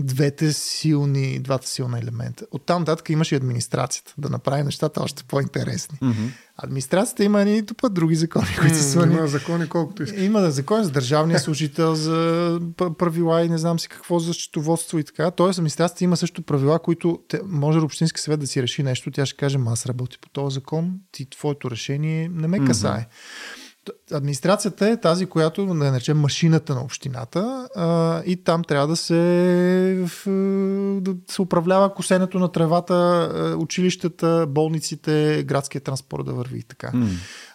[0.00, 2.46] двете силни, двата силна елемента.
[2.50, 5.98] Оттам нататък имаш и администрацията, да направи нещата още по-интересни.
[5.98, 6.30] Mm-hmm.
[6.56, 9.14] Администрацията има и път други закони, които са свързани.
[9.14, 10.22] Има закони колкото искаш.
[10.22, 12.60] Има закони за държавния служител, за
[12.98, 15.30] правила и не знам си какво за счетоводство и така.
[15.30, 19.26] Тоест администрацията има също правила, които те, може Общински съвет да си реши нещо, тя
[19.26, 23.00] ще каже, аз работи по този закон, ти твоето решение не ме касае.
[23.00, 23.69] Mm-hmm.
[24.12, 29.14] Администрацията е тази, която да наречем машината на общината а, и там трябва да се,
[30.06, 30.30] в,
[31.00, 36.92] да се управлява косенето на тревата, училищата, болниците, градския транспорт да върви и така.
[36.94, 37.08] Mm.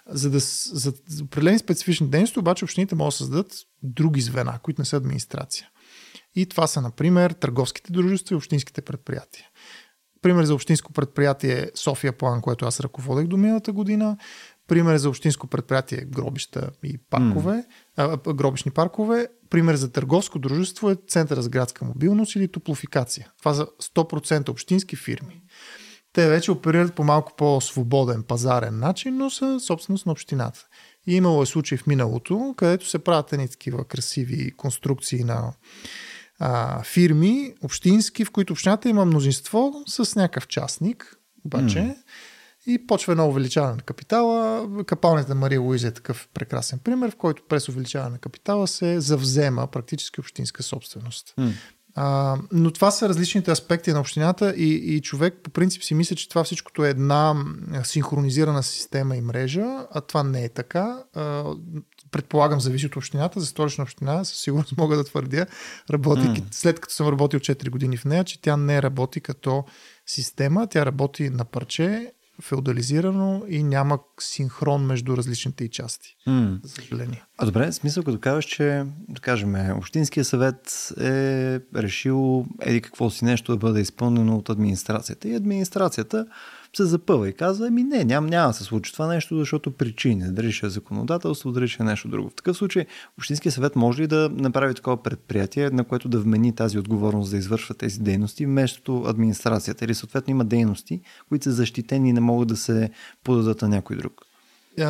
[0.09, 4.81] За да за, за определени специфични дейности, обаче общините могат да създадат други звена, които
[4.81, 5.69] не са администрация.
[6.35, 9.45] И това са, например, търговските дружества и общинските предприятия.
[10.21, 14.17] Пример за общинско предприятие София План, което аз ръководех до миналата година.
[14.67, 17.65] Пример за общинско предприятие гробища и паркове,
[17.97, 18.27] mm.
[18.27, 19.27] а, гробищни паркове.
[19.49, 23.31] Пример за търговско дружество е Центъра за градска мобилност или топлофикация.
[23.39, 25.41] Това са 100% общински фирми.
[26.13, 30.65] Те вече оперират по малко по-свободен пазарен начин, но са собственост на общината.
[31.07, 35.53] И имало е случаи в миналото, където се правят едни такива красиви конструкции на
[36.39, 41.95] а, фирми, общински, в които общината има мнозинство с някакъв частник, обаче, mm.
[42.67, 44.67] И почва едно увеличаване на капитала.
[44.85, 49.67] Капалнята Мария Луиза е такъв прекрасен пример, в който през увеличаване на капитала се завзема
[49.67, 51.33] практически общинска собственост.
[51.39, 51.51] Mm.
[51.97, 56.15] А, но това са различните аспекти на общината и, и човек по принцип си мисля,
[56.15, 57.35] че това всичкото е една
[57.83, 61.03] синхронизирана система и мрежа, а това не е така.
[61.13, 61.43] А,
[62.11, 63.39] предполагам, зависи от общината.
[63.39, 65.45] За столична община със сигурност мога да твърдя,
[65.91, 66.47] работейки, mm.
[66.51, 69.63] след като съм работил 4 години в нея, че тя не работи като
[70.05, 76.15] система, тя работи на парче, феодализирано и няма синхрон между различните и части.
[76.27, 76.63] Mm.
[76.63, 77.23] За съжаление.
[77.37, 83.25] А добре, смисъл като казваш, че да кажем, Общинския съвет е решил еди какво си
[83.25, 85.29] нещо да бъде изпълнено от администрацията.
[85.29, 86.25] И администрацията
[86.77, 90.31] се запъва и казва, ами не, няма, няма да се случи това нещо, защото причини,
[90.31, 92.29] дали ще е законодателство, дали ще е нещо друго.
[92.29, 92.85] В такъв случай
[93.17, 97.37] Общинския съвет може ли да направи такова предприятие, на което да вмени тази отговорност да
[97.37, 102.47] извършва тези дейности, вместо администрацията или съответно има дейности, които са защитени и не могат
[102.47, 102.89] да се
[103.23, 104.24] подадат на някой друг?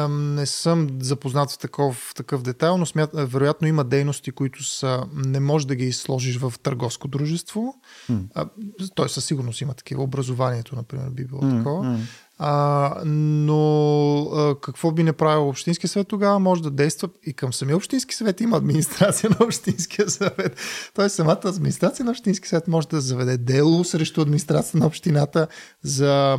[0.10, 5.39] Не съм запознат в такъв, такъв детайл, но смят, вероятно има дейности, които са, не
[5.39, 7.76] можеш да ги сложиш в търговско дружество.
[8.12, 8.91] Mm.
[8.95, 10.04] той със сигурност има такива.
[10.04, 11.58] Образованието, например, би било mm.
[11.58, 11.84] такова.
[11.84, 12.00] Mm.
[12.38, 16.39] А, но а, какво би направил Общинския съвет тогава?
[16.39, 18.41] Може да действа и към самия Общински съвет.
[18.41, 20.58] Има администрация на Общинския съвет.
[20.93, 25.48] Тоест самата администрация на Общинския съвет може да заведе дело срещу администрацията на общината
[25.84, 26.38] за,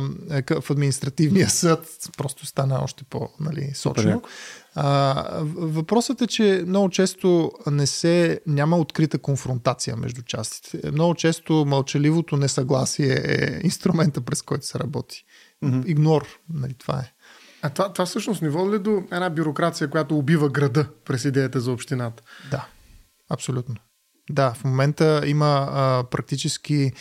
[0.61, 2.09] в административния съд.
[2.17, 4.09] Просто стана още по-сочно.
[4.09, 4.21] Нали,
[4.79, 10.91] а, въпросът е, че много често не се, няма открита конфронтация между частите.
[10.91, 15.25] Много често мълчаливото несъгласие е инструмента, през който се работи.
[15.63, 15.85] Mm-hmm.
[15.85, 17.13] Игнор, нали, това е.
[17.61, 21.59] А това, това всъщност не води ли до една бюрокрация, която убива града през идеята
[21.59, 22.23] за общината?
[22.51, 22.67] Да,
[23.29, 23.75] абсолютно.
[24.29, 26.91] Да, в момента има а, практически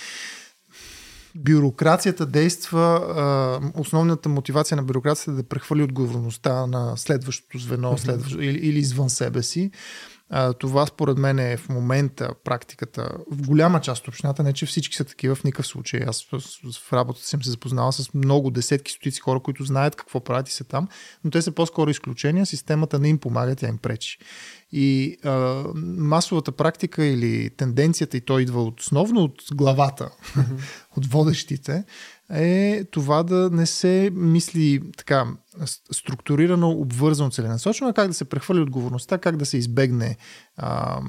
[1.34, 2.80] бюрокрацията действа,
[3.16, 8.78] а, основната мотивация на бюрокрацията е да прехвърли отговорността на следващото звено следващо, или, или
[8.78, 9.70] извън себе си.
[10.58, 14.96] Това според мен е в момента практиката в голяма част от общината, не че всички
[14.96, 16.00] са такива в никакъв случай.
[16.06, 16.26] Аз
[16.86, 20.52] в работата съм се запознал с много десетки, стотици хора, които знаят какво правят и
[20.52, 20.88] са там,
[21.24, 22.46] но те са по-скоро изключения.
[22.46, 24.18] Системата не им помага, тя им пречи.
[24.72, 30.10] И а, масовата практика или тенденцията, и то идва основно от главата,
[30.96, 31.84] от водещите,
[32.30, 35.26] е това да не се мисли така
[35.92, 40.16] структурирано, обвързано, целенасочено, а как да се прехвърли отговорността, как да се избегне
[40.56, 41.00] а,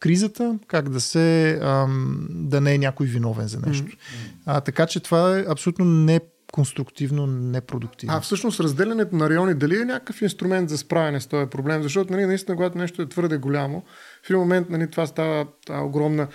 [0.00, 1.86] кризата, как да се а,
[2.30, 3.86] да не е някой виновен за нещо.
[3.86, 4.32] Mm-hmm.
[4.46, 6.20] А, така че това е абсолютно не
[6.52, 8.16] конструктивно непродуктивно.
[8.16, 11.82] А всъщност разделянето на райони дали е някакъв инструмент за справяне с този проблем?
[11.82, 13.82] Защото нали, наистина, когато нещо е твърде голямо,
[14.22, 16.28] в един момент нали, това става тази огромна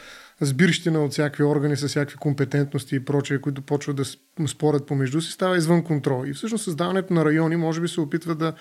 [0.45, 4.05] сбирщина от всякакви органи с всякакви компетентности и прочее, които почват да
[4.47, 6.25] спорят помежду си, става извън контрол.
[6.25, 8.53] И всъщност създаването на райони може би се опитва да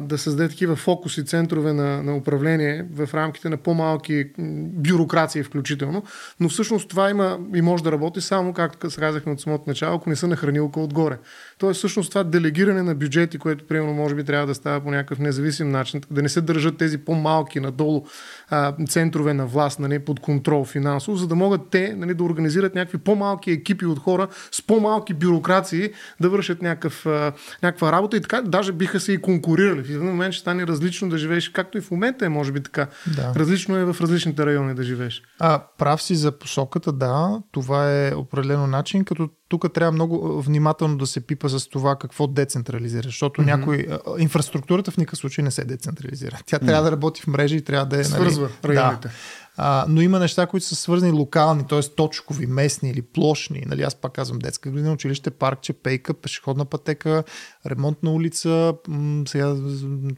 [0.00, 4.30] да създаде такива фокуси, центрове на, на управление в рамките на по-малки
[4.72, 6.02] бюрокрации включително,
[6.40, 10.10] но всъщност това има и може да работи само, както казахме от самото начало, ако
[10.10, 11.18] не са нахранилка отгоре.
[11.58, 15.18] Тоест всъщност това делегиране на бюджети, което примерно може би трябва да става по някакъв
[15.18, 18.06] независим начин, да не се държат тези по-малки надолу
[18.50, 22.74] а, центрове на власт нали, под контрол финансово, за да могат те нали, да организират
[22.74, 25.90] някакви по-малки екипи от хора с по-малки бюрокрации
[26.20, 29.82] да вършат някакъв, а, някаква работа и така даже биха се и конкурирали.
[29.82, 32.62] В един момент ще стане различно да живееш, както и в момента е, може би
[32.62, 32.86] така.
[33.16, 33.32] Да.
[33.36, 35.22] Различно е в различните райони да живееш.
[35.38, 37.42] А, прав си за посоката, да.
[37.52, 42.26] Това е определено начин, като тук трябва много внимателно да се пипа с това какво
[42.26, 43.44] децентрализира, защото mm-hmm.
[43.44, 43.86] някой,
[44.18, 46.38] инфраструктурата в никакъв случай не се децентрализира.
[46.46, 46.66] Тя mm-hmm.
[46.66, 48.04] трябва да работи в мрежа и трябва да е...
[48.04, 49.08] Свързва нали, районите.
[49.08, 49.14] Да.
[49.60, 51.80] А, но има неща, които са свързани локални, т.е.
[51.80, 53.62] точкови, местни или площни.
[53.66, 57.24] Нали, аз пак казвам детска градина, училище, паркче, пейка, пешеходна пътека,
[57.66, 58.74] ремонт на улица.
[58.88, 59.56] М- сега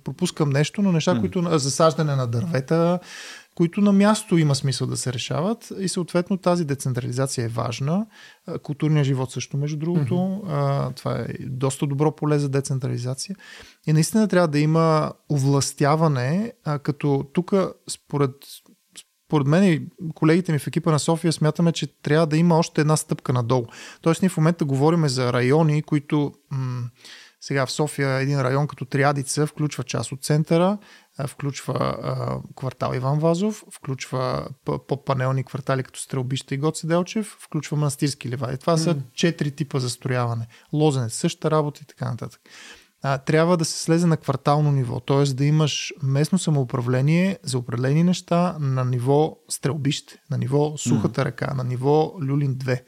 [0.05, 1.21] пропускам нещо, но неща, mm.
[1.21, 2.99] които засаждане на дървета,
[3.61, 8.07] които на място има смисъл да се решават и съответно тази децентрализация е важна.
[8.63, 10.15] Културният живот също, между другото.
[10.15, 10.97] Mm-hmm.
[10.97, 13.37] Това е доста добро поле за децентрализация.
[13.87, 17.55] И наистина трябва да има овластяване, като тук
[17.91, 18.31] според
[19.29, 19.83] според мен и
[20.15, 23.67] колегите ми в екипа на София смятаме, че трябва да има още една стъпка надолу.
[24.01, 26.83] Тоест ние в момента говорим за райони, които м-
[27.41, 30.79] сега в София един район като Триадица включва част от центъра,
[31.27, 38.29] включва а, квартал Иван Вазов, включва по-панелни квартали като Стрелбища и Гоце Делчев, включва манастирски
[38.29, 38.59] ливади.
[38.59, 40.47] Това са четири типа застрояване.
[40.73, 42.41] Лозенец, същата работа и така нататък.
[43.03, 45.25] А, трябва да се слезе на квартално ниво, т.е.
[45.35, 51.65] да имаш местно самоуправление за определени неща на ниво стрелбище, на ниво сухата ръка, на
[51.65, 52.81] ниво Люлин 2.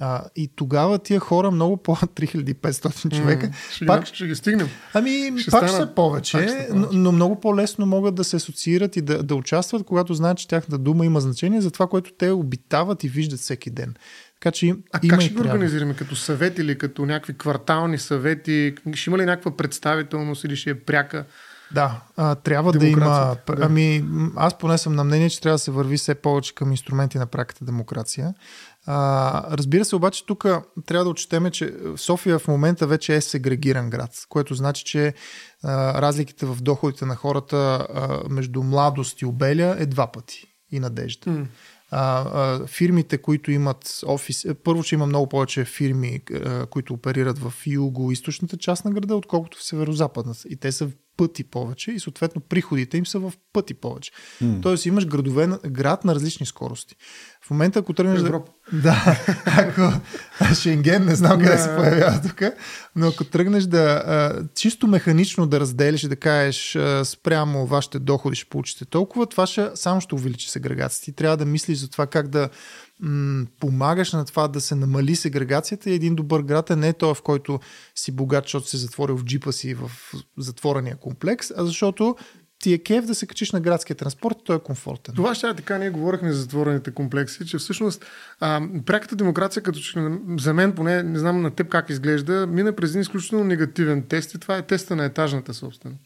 [0.00, 4.68] А, и тогава тия хора, много по 3500 човека, mm, ще, пак, ще ги стигнем.
[4.94, 8.36] Ами, ще пак стана, са повече, пак ще но, но много по-лесно могат да се
[8.36, 12.12] асоциират и да, да участват, когато знаят, че тяхната дума има значение за това, което
[12.18, 13.94] те обитават и виждат всеки ден.
[14.34, 15.94] Така че им, а има как ще го организираме?
[15.94, 18.74] Като съвет или като някакви квартални съвети?
[18.94, 21.24] Ще има ли някаква представителност или ще е пряка?
[21.74, 23.36] Да, а, трябва да има.
[23.46, 23.56] Да.
[23.60, 24.04] Ами,
[24.36, 27.26] аз поне съм на мнение, че трябва да се върви все повече към инструменти на
[27.26, 28.34] праката демокрация.
[28.86, 30.46] А, разбира се, обаче тук
[30.86, 35.14] трябва да отчетеме, че София в момента вече е сегрегиран град, което значи, че
[35.62, 40.80] а, разликите в доходите на хората а, между младост и обеля е два пъти и
[40.80, 41.30] надежда.
[41.30, 41.46] Mm.
[41.90, 47.38] А, а, фирмите, които имат офис, първо, че има много повече фирми, а, които оперират
[47.38, 50.48] в юго-источната част на града, отколкото в северо-западната.
[50.48, 54.12] И те са пъти повече и съответно приходите им са в пъти повече.
[54.42, 54.62] Mm.
[54.62, 56.96] Тоест имаш градове, град на различни скорости.
[57.46, 58.42] В момента, ако тръгнеш да...
[58.72, 59.92] Да, ако
[60.54, 62.42] Шенген, не знам къде се появява тук,
[62.96, 67.98] но ако тръгнеш да а, чисто механично да разделиш и да кажеш а, спрямо вашите
[67.98, 71.04] доходи ще получите толкова, това ще, само ще увеличи сегрегацията.
[71.04, 72.48] Ти трябва да мислиш за това как да
[73.02, 77.14] м- помагаш на това да се намали сегрегацията и един добър град е не той,
[77.14, 77.60] в който
[77.94, 79.90] си богат, защото се затворил в джипа си в
[80.38, 82.16] затворения комплекс, а защото
[82.60, 85.14] ти е кеф да се качиш на градския транспорт и той е комфортен.
[85.14, 88.04] Това ще е така, ние говорихме за затворените комплекси, че всъщност
[88.40, 89.98] а, пряката демокрация, като че
[90.38, 94.34] за мен поне, не знам на теб как изглежда, мина през един изключително негативен тест
[94.34, 96.00] и това е теста на етажната собственост.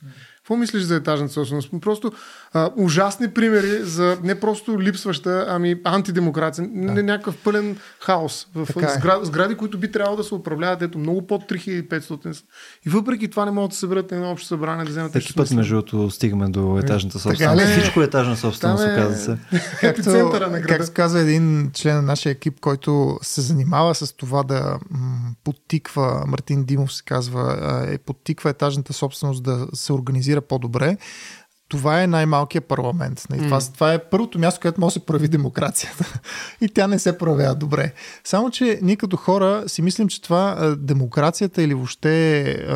[0.45, 1.71] Какво мислиш за етажната собственост?
[1.81, 2.13] Просто
[2.53, 7.03] а, ужасни примери за не просто липсваща, ами антидемокрация, да.
[7.03, 8.99] някакъв пълен хаос в така е.
[8.99, 12.43] сгради, сгради, които би трябвало да се управляват ето много под 3500
[12.87, 15.11] И въпреки това не могат да се съберат на едно общо събрание да вземат.
[15.11, 17.59] Всеки път, между другото, стигаме до етажната собственост.
[17.59, 18.93] Така, Всичко е етажна собственост, е...
[18.93, 19.39] оказва се.
[19.81, 20.11] Както,
[20.51, 25.35] на как каза един член на нашия екип, който се занимава с това да м-
[25.45, 30.97] подтиква, Мартин Димов се казва, е подтиква етажната собственост да се организира по-добре
[31.69, 33.21] това е най-малкият парламент.
[33.21, 33.45] Mm.
[33.45, 36.21] Това, това е първото място, където може да се прави демокрацията.
[36.61, 37.93] и тя не се проявява добре.
[38.25, 42.67] Само, че ние като хора си мислим, че това демокрацията или въобще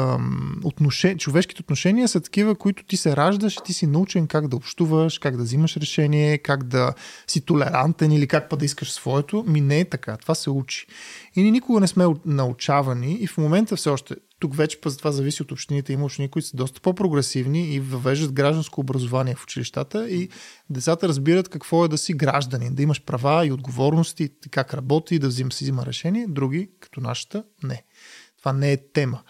[0.65, 1.19] отношен...
[1.19, 5.19] човешките отношения са такива, които ти се раждаш и ти си научен как да общуваш,
[5.19, 6.93] как да взимаш решение, как да
[7.27, 9.45] си толерантен или как па да искаш своето.
[9.47, 10.17] Ми не е така.
[10.17, 10.87] Това се учи.
[11.39, 15.13] И ние никога не сме научавани и в момента все още тук вече пък това
[15.13, 15.93] зависи от общините.
[15.93, 20.29] Има общини, които са доста по-прогресивни и въвеждат гражданско образование в училищата и
[20.71, 25.29] децата разбират какво е да си гражданин, да имаш права и отговорности, как работи да
[25.29, 26.27] взима, си взима решение.
[26.29, 27.85] Други, като нашата, не.
[28.39, 29.23] Това не е тема.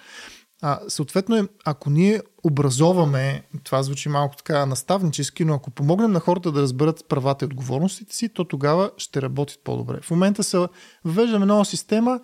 [0.63, 6.21] А, съответно, е, ако ние образоваме, това звучи малко така наставнически, но ако помогнем на
[6.21, 9.99] хората да разберат правата и отговорностите си, то тогава ще работят по-добре.
[10.03, 10.67] В момента се
[11.05, 12.21] въвеждаме нова система,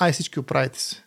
[0.00, 1.04] ай всички оправите се.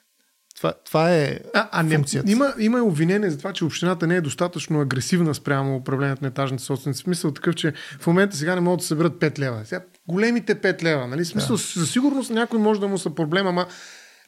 [0.58, 4.22] Това, това е а, а не, Има, има обвинение за това, че общината не е
[4.22, 7.02] достатъчно агресивна спрямо управлението на етажните собственици.
[7.02, 9.62] Смисъл такъв, че в момента сега не могат да съберат 5 лева.
[9.66, 11.08] Сега, големите 5 лева.
[11.08, 11.26] Нали?
[11.26, 11.64] Смисъл, да.
[11.80, 13.68] за сигурност някой може да му са проблема, ама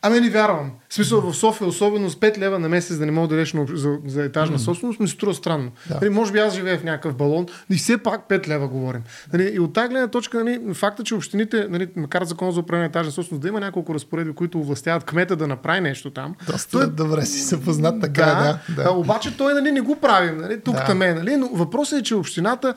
[0.01, 0.71] Ами не вярвам.
[0.89, 3.55] В смисъл в София, особено с 5 лева на месец да не мога да дадеш
[3.73, 4.61] за, за етажна mm.
[4.61, 5.71] собственост, ми се струва странно.
[5.89, 5.95] Да.
[6.01, 9.01] Нали, може би аз живея в някакъв балон, и все пак 5 лева говорим.
[9.33, 12.83] Нали, и от тази гледна точка, нали, факта, че общините, нали, макар закон за управление
[12.83, 16.35] на етажна собственост, да има няколко разпоредби, които властяват кмета да направи нещо там.
[16.47, 18.25] Доста той, добре си се познат така.
[18.25, 18.91] Да, да, да.
[18.91, 20.37] обаче той нали, не го правим.
[20.37, 20.85] Нали, тук да.
[20.85, 22.73] таме, нали, но въпросът е, че общината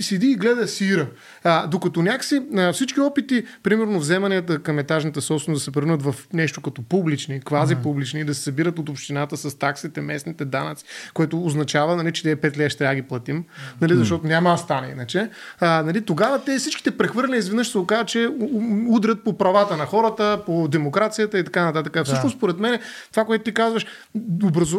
[0.00, 1.06] седи и гледа сира.
[1.44, 2.42] А, докато някакси
[2.72, 7.76] всички опити, примерно вземанията към етажната собственост да се превърнат в нещо като публични, квази
[7.76, 10.84] публични, да се събират от общината с таксите, местните данъци,
[11.14, 13.44] което означава, нали, че те 5 лея ще трябва да ги платим,
[13.80, 15.30] нали, защото няма да стане иначе.
[15.60, 18.28] А, нали, тогава те всичките прехвърляне изведнъж се оказа, че
[18.88, 21.92] удрят по правата на хората, по демокрацията и така нататък.
[21.92, 22.04] Да.
[22.04, 22.78] Всъщност, според мен,
[23.10, 23.86] това, което ти казваш,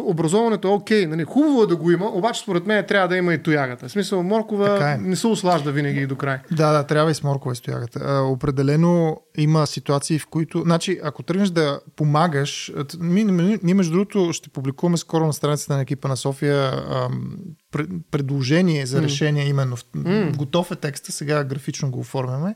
[0.04, 3.34] образоването е окей, нали, хубаво е да го има, обаче според мен трябва да има
[3.34, 3.88] и тоягата.
[3.88, 4.98] В смисъл, моркова е.
[4.98, 6.38] не се ослажда винаги и до край.
[6.50, 8.00] Да, да, трябва и с моркова и с тоягата.
[8.04, 14.48] А, определено има ситуации, в които, значи, ако тръгнеш да помагаш, ние между другото ще
[14.48, 17.36] публикуваме скоро на страницата на екипа на София ам,
[18.10, 19.48] предложение за решение mm.
[19.48, 19.76] именно.
[19.76, 20.36] В, mm.
[20.36, 22.54] Готов е текста, сега графично го оформяме.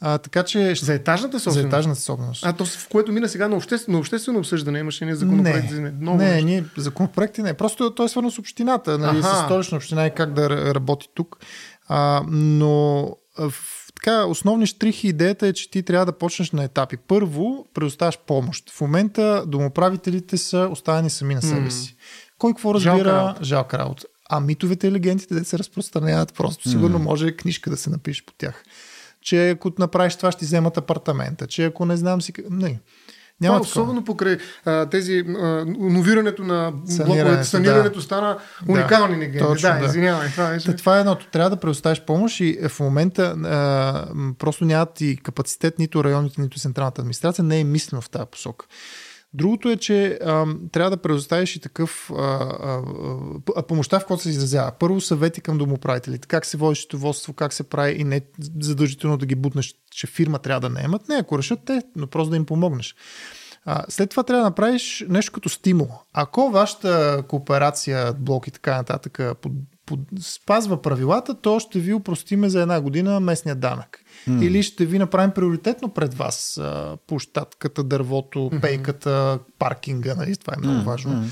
[0.00, 0.74] А, така че...
[0.74, 1.62] За етажната собственост?
[1.62, 2.46] За етажната собственост.
[2.46, 5.92] А то в което мина сега на обществено, обществено обсъждане имаше ни законопроект не, за
[6.00, 7.54] много Не, ние законопроекти не.
[7.54, 11.36] Просто той е свързан с общината, нали, с столична община и как да работи тук.
[11.88, 13.08] А, но
[13.38, 13.54] в,
[14.02, 16.96] така, основни штрихи идеята е, че ти трябва да почнеш на етапи.
[16.96, 18.70] Първо, предоставяш помощ.
[18.70, 21.96] В момента домоправителите са оставени сами на себе си.
[22.38, 22.94] Кой какво разбира?
[22.94, 23.44] Жалка работа.
[23.44, 24.04] Жалка работа.
[24.30, 26.68] А митовете и легендите да се разпространяват просто.
[26.68, 28.64] Сигурно може книжка да се напише по тях
[29.22, 32.32] че ако направиш това, ще вземат апартамента, че ако не знам си...
[32.50, 32.80] Не.
[33.40, 38.02] Няма това, особено покрай а, тези а, новирането на блоковете, санирането да.
[38.04, 39.38] стана уникални да, легенди.
[39.38, 40.30] Точно, да, да, извинявай.
[40.30, 41.26] Това е, това е едното.
[41.26, 44.06] Трябва да предоставиш помощ и в момента а,
[44.38, 47.44] просто нямат и капацитет нито районите, нито централната администрация.
[47.44, 48.66] Не е мислено в тази посока.
[49.34, 52.82] Другото е, че а, трябва да предоставиш и такъв а, а,
[53.56, 54.72] а, помощта, в който се изразява.
[54.78, 56.28] Първо съвети към домоправителите.
[56.28, 58.20] Как се води счетоводство, как се прави и не
[58.60, 61.08] задължително да ги бутнеш, че фирма трябва да наемат.
[61.08, 62.94] Не, ако решат те, но просто да им помогнеш.
[63.64, 65.88] А, след това трябва да направиш нещо като стимул.
[66.12, 69.52] Ако вашата кооперация, блок и така нататък под,
[69.86, 74.01] под, спазва правилата, то ще ви упростиме за една година местния данък.
[74.28, 74.42] Mm.
[74.42, 78.60] Или ще ви направим приоритетно пред вас а, площадката, дървото, mm-hmm.
[78.60, 80.36] пейката, паркинга, нали?
[80.36, 80.84] това е много mm-hmm.
[80.84, 81.24] важно.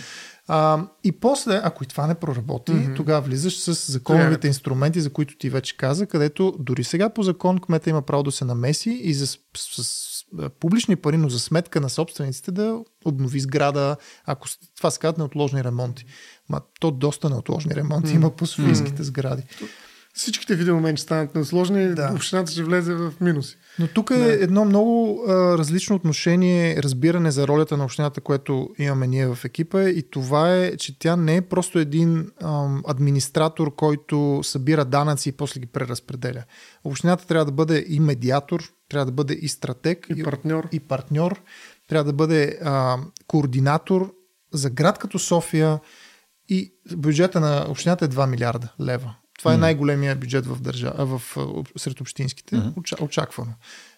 [0.48, 2.96] А, и после, ако и това не проработи, mm-hmm.
[2.96, 4.50] тогава влизаш с законовите yeah.
[4.50, 8.32] инструменти, за които ти вече каза, където дори сега по закон кмета има право да
[8.32, 10.24] се намеси и за, с, с, с
[10.60, 15.64] публични пари, но за сметка на собствениците да обнови сграда, ако това се казват неотложни
[15.64, 16.04] ремонти.
[16.48, 18.14] Ма то доста неотложни ремонти mm.
[18.14, 19.04] има по софийските mm.
[19.04, 19.42] сгради
[20.14, 22.12] всичките в един момент ще станат несложни, да.
[22.14, 23.56] общината ще влезе в минуси.
[23.78, 24.32] Но тук е да.
[24.32, 29.82] едно много а, различно отношение, разбиране за ролята на общината, което имаме ние в екипа
[29.82, 35.32] и това е, че тя не е просто един ам, администратор, който събира данъци и
[35.32, 36.44] после ги преразпределя.
[36.84, 40.80] Общината трябва да бъде и медиатор, трябва да бъде и стратег, и партньор, и, и
[40.80, 41.42] партньор
[41.88, 44.14] трябва да бъде а, координатор
[44.52, 45.80] за град като София
[46.48, 49.14] и бюджета на общината е 2 милиарда лева.
[49.40, 51.36] Това е най-големия бюджет в държава, в,
[51.76, 53.02] сред общинските, mm-hmm.
[53.02, 53.52] очаквано.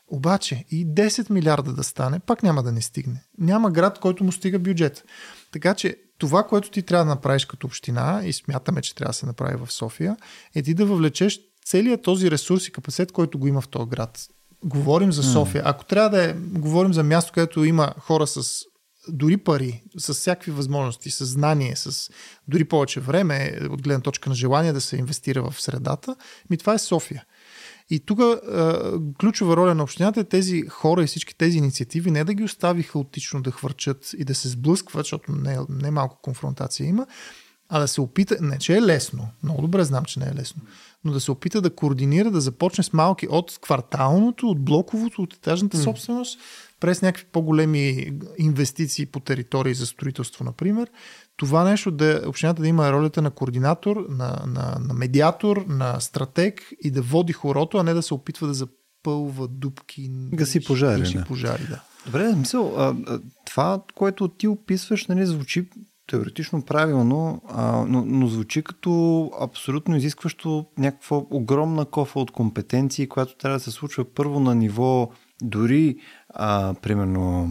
[0.09, 3.23] Обаче и 10 милиарда да стане, пак няма да не стигне.
[3.39, 5.05] Няма град, който му стига бюджет.
[5.53, 9.15] Така че това, което ти трябва да направиш като община, и смятаме, че трябва да
[9.15, 10.17] се направи в София,
[10.55, 14.27] е ти да въвлечеш целият този ресурс и капацитет, който го има в този град.
[14.65, 15.63] Говорим за София.
[15.67, 18.65] Ако трябва да е, говорим за място, където има хора с
[19.09, 22.11] дори пари, с всякакви възможности, с знание, с
[22.49, 26.17] дори повече време, от гледна точка на желание да се инвестира в средата,
[26.51, 27.25] ми това е София.
[27.91, 28.21] И тук
[29.21, 32.83] ключова роля на общината е тези хора и всички тези инициативи не да ги остави
[32.83, 37.07] хаотично да хвърчат и да се сблъскват, защото не, не малко конфронтация има,
[37.69, 40.63] а да се опита, не че е лесно, много добре знам, че не е лесно,
[41.05, 45.35] но да се опита да координира, да започне с малки от кварталното, от блоковото, от
[45.35, 45.85] етажната mm.
[45.85, 46.39] собственост,
[46.83, 50.91] през някакви по-големи инвестиции по територии за строителство, например,
[51.37, 56.73] това нещо да общината да има ролята на координатор, на, на, на медиатор, на стратег
[56.85, 60.11] и да води хорото, а не да се опитва да запълва дупки.
[60.11, 61.01] Гаси пожари.
[61.01, 61.83] Гаси пожари, да.
[62.07, 65.69] Добре, мисъл, а, а, това, което ти описваш, нали, звучи
[66.07, 73.37] теоретично правилно, а, но, но звучи като абсолютно изискващо някаква огромна кофа от компетенции, която
[73.37, 75.11] трябва да се случва първо на ниво
[75.43, 75.97] дори,
[76.29, 77.51] а, примерно,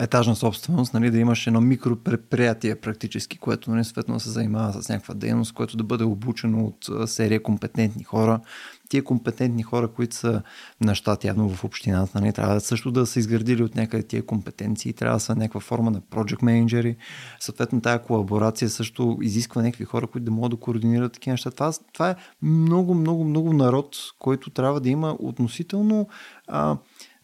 [0.00, 5.14] етажна собственост, нали, да имаш едно микропредприятие практически, което нали, съответно се занимава с някаква
[5.14, 8.40] дейност, което да бъде обучено от серия компетентни хора.
[8.88, 10.42] Тия компетентни хора, които са
[10.80, 14.92] на щат явно в общината, нали, трябва също да са изградили от някъде тия компетенции,
[14.92, 16.96] трябва да са някаква форма на project менеджери.
[17.40, 21.50] Съответно, тая колаборация също изисква някакви хора, които да могат да координират такива неща.
[21.50, 26.08] Това, това е много, много, много народ, който трябва да има относително
[26.46, 26.76] а,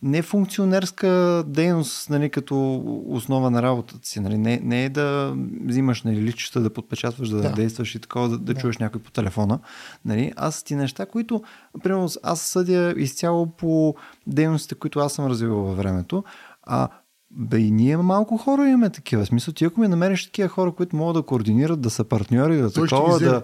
[0.03, 4.21] не функционерска дейност нали, като основа на работата си.
[4.21, 4.39] Нали.
[4.39, 7.53] Не, не е да взимаш нали, личета, да подпечатваш, да, да.
[7.53, 9.59] действаш и такова, да, да, да чуеш някой по телефона.
[10.05, 10.33] Нали.
[10.37, 11.43] Аз ти неща, които,
[11.83, 13.95] примерно, аз съдя изцяло по
[14.27, 16.25] дейностите, които аз съм развивал във времето.
[16.63, 16.89] А
[17.37, 19.25] Бе, и ние малко хора имаме такива.
[19.25, 22.57] В смисъл, ти ако ми намериш такива хора, които могат да координират, да са партньори,
[22.57, 23.43] да Той такова, да...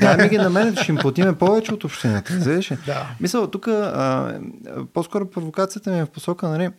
[0.00, 2.40] Дай ми ги на мен, ще им платиме повече от общината.
[2.40, 2.72] Знаеш?
[2.86, 3.16] Да.
[3.20, 4.40] Мисъл, тук а,
[4.94, 6.70] по-скоро провокацията ми е в посока, нали,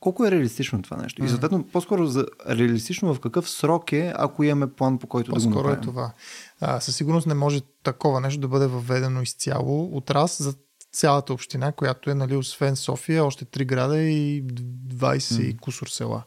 [0.00, 1.24] колко е реалистично това нещо?
[1.24, 5.40] И съответно, по-скоро за реалистично в какъв срок е, ако имаме план по който да
[5.40, 5.82] го По-скоро е направим.
[5.82, 6.12] това.
[6.60, 10.54] А, със сигурност не може такова нещо да бъде въведено изцяло от раз за
[10.94, 16.22] цялата община, която е, нали, освен София, още три града и 20 и кусор села.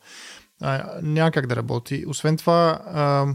[0.62, 2.06] А, няма как да работи.
[2.08, 3.28] Освен това, а,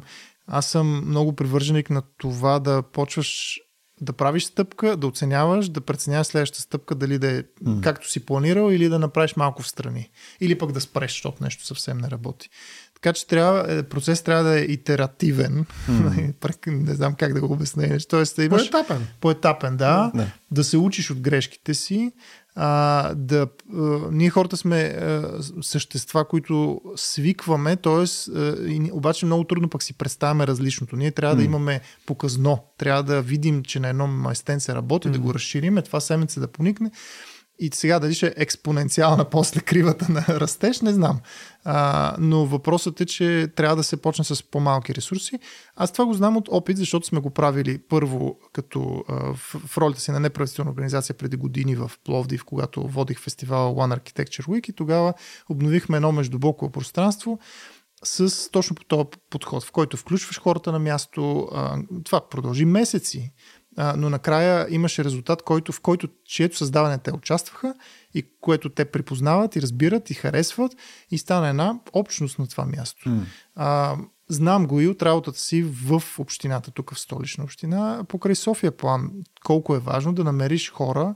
[0.46, 3.60] аз съм много привърженик на това да почваш
[4.00, 7.82] да правиш стъпка, да оценяваш, да преценяваш следващата стъпка дали да е mm.
[7.82, 10.10] както си планирал или да направиш малко в страни.
[10.40, 12.50] Или пък да спреш, защото нещо съвсем не работи.
[13.02, 15.66] Така че трябва, е, процес трябва да е итеративен.
[15.90, 16.66] Mm.
[16.66, 17.98] не знам как да го обясня.
[18.08, 19.06] Тоест да имаш По-етапен.
[19.20, 20.26] по-етапен, да, Да.
[20.50, 22.12] да се учиш от грешките си,
[22.54, 28.04] а, да, а, ние хората сме а, същества, които свикваме, т.е.
[28.92, 30.96] обаче много трудно пък си представяме различното.
[30.96, 35.34] Ние трябва да имаме показно, трябва да видим, че на едно местенце работи, да го
[35.34, 36.90] разшириме, това семенце да поникне.
[37.58, 41.20] И сега дали ще е експоненциална после кривата на растеж, не знам.
[41.64, 45.38] А, но въпросът е, че трябва да се почне с по-малки ресурси.
[45.76, 49.78] Аз това го знам от опит, защото сме го правили първо като а, в, в
[49.78, 54.70] ролята си на неправителствена организация преди години в Пловдив, когато водих фестивала One Architecture Week
[54.70, 55.14] и тогава
[55.48, 57.38] обновихме едно междублоково пространство,
[58.04, 61.48] с точно по този подход, в който включваш хората на място.
[62.04, 63.32] Това продължи месеци,
[63.76, 67.74] а, но накрая имаше резултат, който, в който чието създаване те участваха
[68.14, 70.72] и което те припознават и разбират и харесват
[71.10, 73.08] и стана една общност на това място.
[73.08, 73.26] М.
[73.56, 73.96] А,
[74.28, 79.10] знам го и от работата си в общината, тук в столична община, покрай София план,
[79.44, 81.14] колко е важно да намериш хора,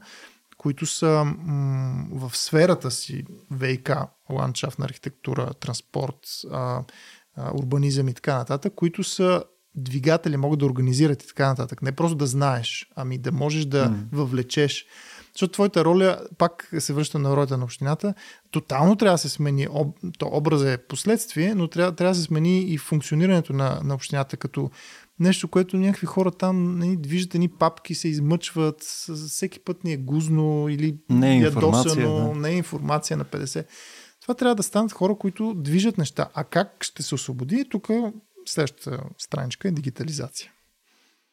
[0.56, 3.90] които са м- в сферата си ВИК,
[4.30, 6.18] ландшафтна архитектура, транспорт,
[6.52, 6.82] а,
[7.36, 9.44] а, урбанизъм и така нататък, които са
[9.76, 11.82] двигатели, могат да организират и така нататък.
[11.82, 13.98] Не просто да знаеш, ами да можеш да М.
[14.12, 14.86] въвлечеш.
[15.32, 18.14] Защото твоята роля, пак се връща на ролята на общината,
[18.50, 19.68] тотално трябва да се смени.
[19.70, 23.94] Об, то образа е последствие, но трябва, трябва да се смени и функционирането на, на
[23.94, 24.70] общината като
[25.20, 28.82] нещо, което някакви хора там нали, виждат едни папки, се измъчват,
[29.28, 32.40] всеки път ни е гузно или Не е ядосано, да.
[32.40, 33.66] не е информация на 50.
[34.22, 36.28] Това трябва да станат хора, които движат неща.
[36.34, 37.64] А как ще се освободи?
[37.70, 37.88] Тук
[38.48, 40.52] следващата страничка е дигитализация.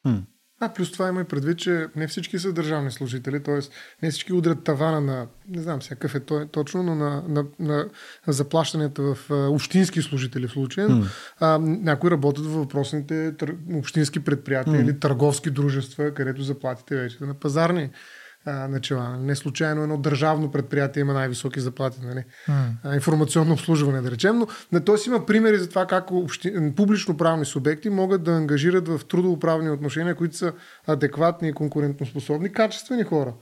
[0.04, 0.22] М.
[0.60, 3.58] А, плюс това има и предвид, че не всички са държавни служители, т.е.
[4.02, 7.44] не всички удрят тавана на, не знам сега какъв е той точно, но на, на,
[7.58, 7.88] на
[8.26, 10.88] заплащанията в а, общински служители в случая.
[11.40, 13.56] А, някои работят в въпросните тър...
[13.74, 17.90] общински предприятия или търговски дружества, където заплатите вече са на пазарни
[18.46, 19.16] а, начала.
[19.16, 21.98] Не случайно едно държавно предприятие има най-високи заплати.
[22.02, 22.24] Нали?
[22.84, 24.38] а, информационно обслужване, да речем.
[24.38, 29.00] Но на този има примери за това как общи, публично-правни субекти могат да ангажират в
[29.08, 30.52] трудоуправни отношения, които са
[30.86, 33.32] адекватни и конкурентоспособни, качествени хора.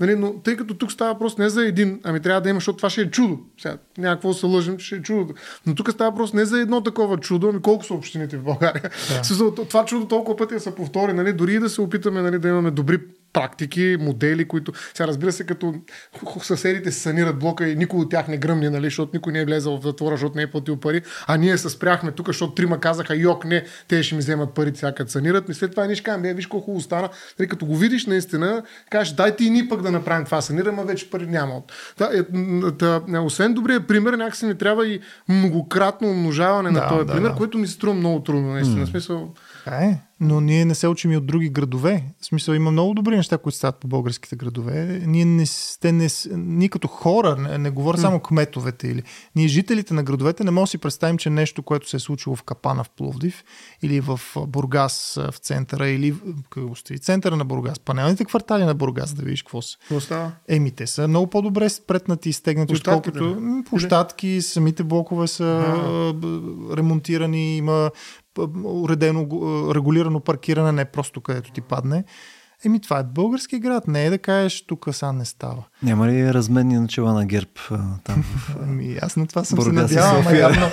[0.00, 2.76] Нали, но тъй като тук става въпрос не за един, ами трябва да има, защото
[2.76, 3.38] това ще е чудо.
[3.60, 5.34] Сега, някакво се лъжим, че ще е чудо.
[5.66, 8.90] Но тук става въпрос не за едно такова чудо, ами колко са общините в България.
[9.28, 9.54] Да.
[9.68, 12.70] Това чудо толкова пъти се повтори, нали, дори и да се опитаме нали, да имаме
[12.70, 12.98] добри
[13.32, 14.72] практики, модели, които...
[14.94, 15.74] Сега разбира се, като
[16.42, 19.44] съседите се санират блока и никой от тях не гръмне, нали, защото никой не е
[19.44, 22.80] влезал в затвора, защото не е платил пари, а ние се спряхме тук, защото трима
[22.80, 25.48] казаха, йок, не, те ще ми вземат пари, сега като санират.
[25.48, 27.08] И след това ние ще кажем, «Бе, виж колко хубаво стана.
[27.38, 30.84] Нали, като го видиш наистина, кажеш, дайте и ни пък да направим това санираме, а
[30.84, 31.62] вече пари няма.
[32.00, 37.06] Е, м, да, освен добрия пример, някакси ни трябва и многократно умножаване на Да, този
[37.06, 37.34] да, пример, да.
[37.36, 38.86] което ми се струва много трудно, наистина.
[38.86, 42.04] В смисъл, Така е, но ние не се учим и от други градове.
[42.20, 45.02] В смисъл има много добри неща, които стават по българските градове.
[45.06, 49.02] Ние, не, с- те не, ние като хора, не, не говоря само кметовете или
[49.36, 52.36] ние жителите на градовете не можем да си представим, че нещо, което се е случило
[52.36, 53.44] в Капана в Пловдив
[53.82, 54.92] или в Бургас
[55.22, 56.14] в центъра или
[56.50, 59.78] какво стои, центъра на Бургас, панелните квартали на Бургас, да видиш какво са.
[59.78, 60.32] какво става?
[60.48, 66.14] Еми, те са много по-добре спретнати и стегнати, отколкото площадки, самите блокове са а,
[66.76, 67.90] ремонтирани, има
[68.64, 69.74] уредено, го-
[70.12, 72.04] регулирано паркиране, не просто където ти падне.
[72.64, 75.64] Еми, това е български град, не е да кажеш, тук сега не става.
[75.82, 77.58] Няма ли разменни начала на герб
[78.04, 78.24] там?
[78.62, 80.40] Ами, аз на това съм Бургас и се надявал, ама София.
[80.40, 80.70] явно,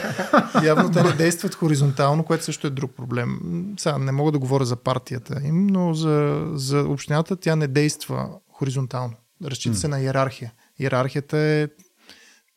[0.64, 3.40] явно те не действат хоризонтално, което също е друг проблем.
[3.78, 8.30] Сега не мога да говоря за партията им, но за, за общината тя не действа
[8.52, 9.14] хоризонтално.
[9.46, 10.54] Разчита се на иерархия.
[10.80, 11.68] Иерархията е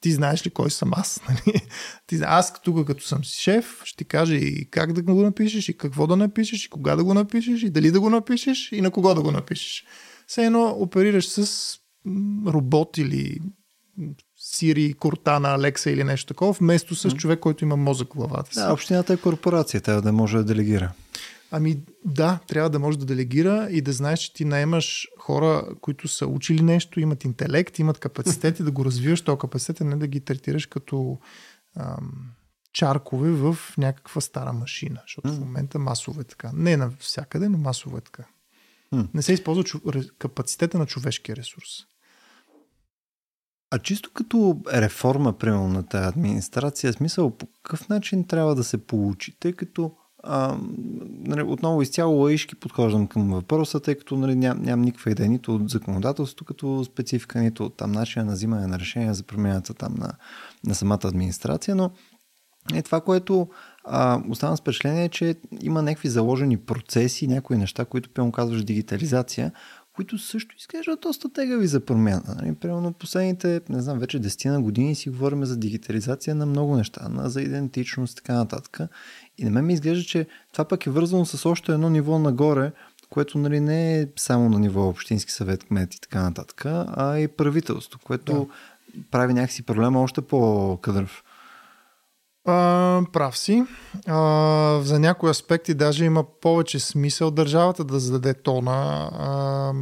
[0.02, 1.20] ти знаеш ли кой съм аз?
[1.28, 1.60] Нали?
[2.06, 5.68] Ти, аз тук като съм си шеф, ще ти кажа и как да го напишеш,
[5.68, 8.80] и какво да напишеш, и кога да го напишеш, и дали да го напишеш, и
[8.80, 9.84] на кого да го напишеш.
[10.26, 11.76] Все едно оперираш с
[12.46, 13.38] робот или
[14.40, 18.60] Siri, Cortana, Alexa или нещо такова, вместо с човек, който има мозък в главата си.
[18.60, 20.92] Да, общината е корпорация, трябва да може да делегира.
[21.54, 26.08] Ами да, трябва да може да делегира и да знаеш, че ти наемаш хора, които
[26.08, 29.96] са учили нещо, имат интелект, имат капацитет и да го развиваш този капацитет, а не
[29.96, 31.18] да ги третираш като
[31.76, 32.30] ам,
[32.72, 36.50] чаркове в някаква стара машина, защото в момента масово е така.
[36.54, 38.24] Не навсякъде, но масово е така.
[39.14, 39.80] Не се използва чу...
[40.18, 41.68] капацитета на човешкия ресурс.
[43.70, 48.86] А чисто като реформа, примерно, на тази администрация, смисъл по какъв начин трябва да се
[48.86, 50.58] получи, тъй като а,
[51.08, 55.54] нали, отново изцяло лаишки подхождам към въпроса, тъй като нали, ням, нямам никаква идея нито
[55.54, 59.94] от законодателството като специфика, нито от там начина на взимане на решения за промяната там
[59.98, 60.12] на,
[60.66, 61.90] на самата администрация, но
[62.74, 63.48] е това, което
[63.84, 69.52] а, оставам с впечатление, че има някакви заложени процеси, някои неща, които пълно казваш дигитализация,
[69.96, 72.34] които също изглеждат доста тегави за промяна.
[72.38, 72.54] Нали?
[72.54, 77.08] Примерно последните, не знам, вече 10 на години си говорим за дигитализация на много неща,
[77.08, 78.80] на, за идентичност и така нататък.
[79.38, 82.72] И на мен ми изглежда, че това пък е вързано с още едно ниво нагоре,
[83.10, 87.28] което нали, не е само на ниво Общински съвет, кмет и така нататък, а и
[87.28, 88.32] правителство, което
[88.94, 89.02] да.
[89.10, 91.24] прави някакси проблема още по-къдръв.
[92.44, 93.64] А, прав си.
[94.06, 99.72] А, за някои аспекти даже има повече смисъл държавата да зададе тона а,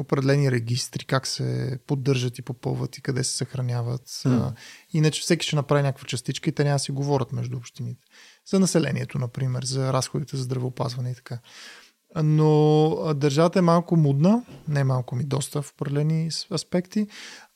[0.00, 4.08] определени регистри, как се поддържат и попълват и къде се съхраняват.
[4.08, 4.38] Mm.
[4.38, 4.52] А,
[4.92, 8.00] иначе всеки ще направи някаква частичка и те няма да си говорят между общините.
[8.50, 11.38] За населението, например, за разходите за здравеопазване и така.
[12.22, 17.06] Но държавата е малко мудна, не малко ми доста в определени аспекти.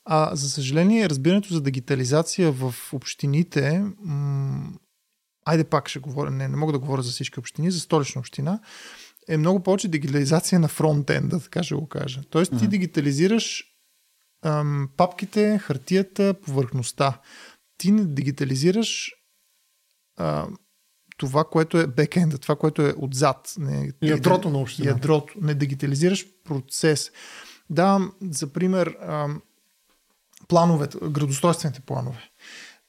[0.05, 4.73] А за съжаление, разбирането за дигитализация в общините, м-
[5.45, 8.59] айде пак ще говоря, не, не мога да говоря за всички общини, за столична община,
[9.27, 12.21] е много повече дигитализация на фронтенда, така ще го кажа.
[12.29, 12.67] Тоест ти mm-hmm.
[12.67, 13.63] дигитализираш
[14.43, 17.21] ам, папките, хартията, повърхността.
[17.77, 19.11] Ти не дигитализираш
[20.17, 20.47] а,
[21.17, 23.53] това, което е бекенда, това, което е отзад.
[23.57, 24.87] Не, ядрото на община.
[24.87, 25.33] Ядрото.
[25.41, 27.11] Не дигитализираш процес.
[27.69, 29.41] Да, за пример, ам,
[30.47, 32.19] плановете, градостройствените планове.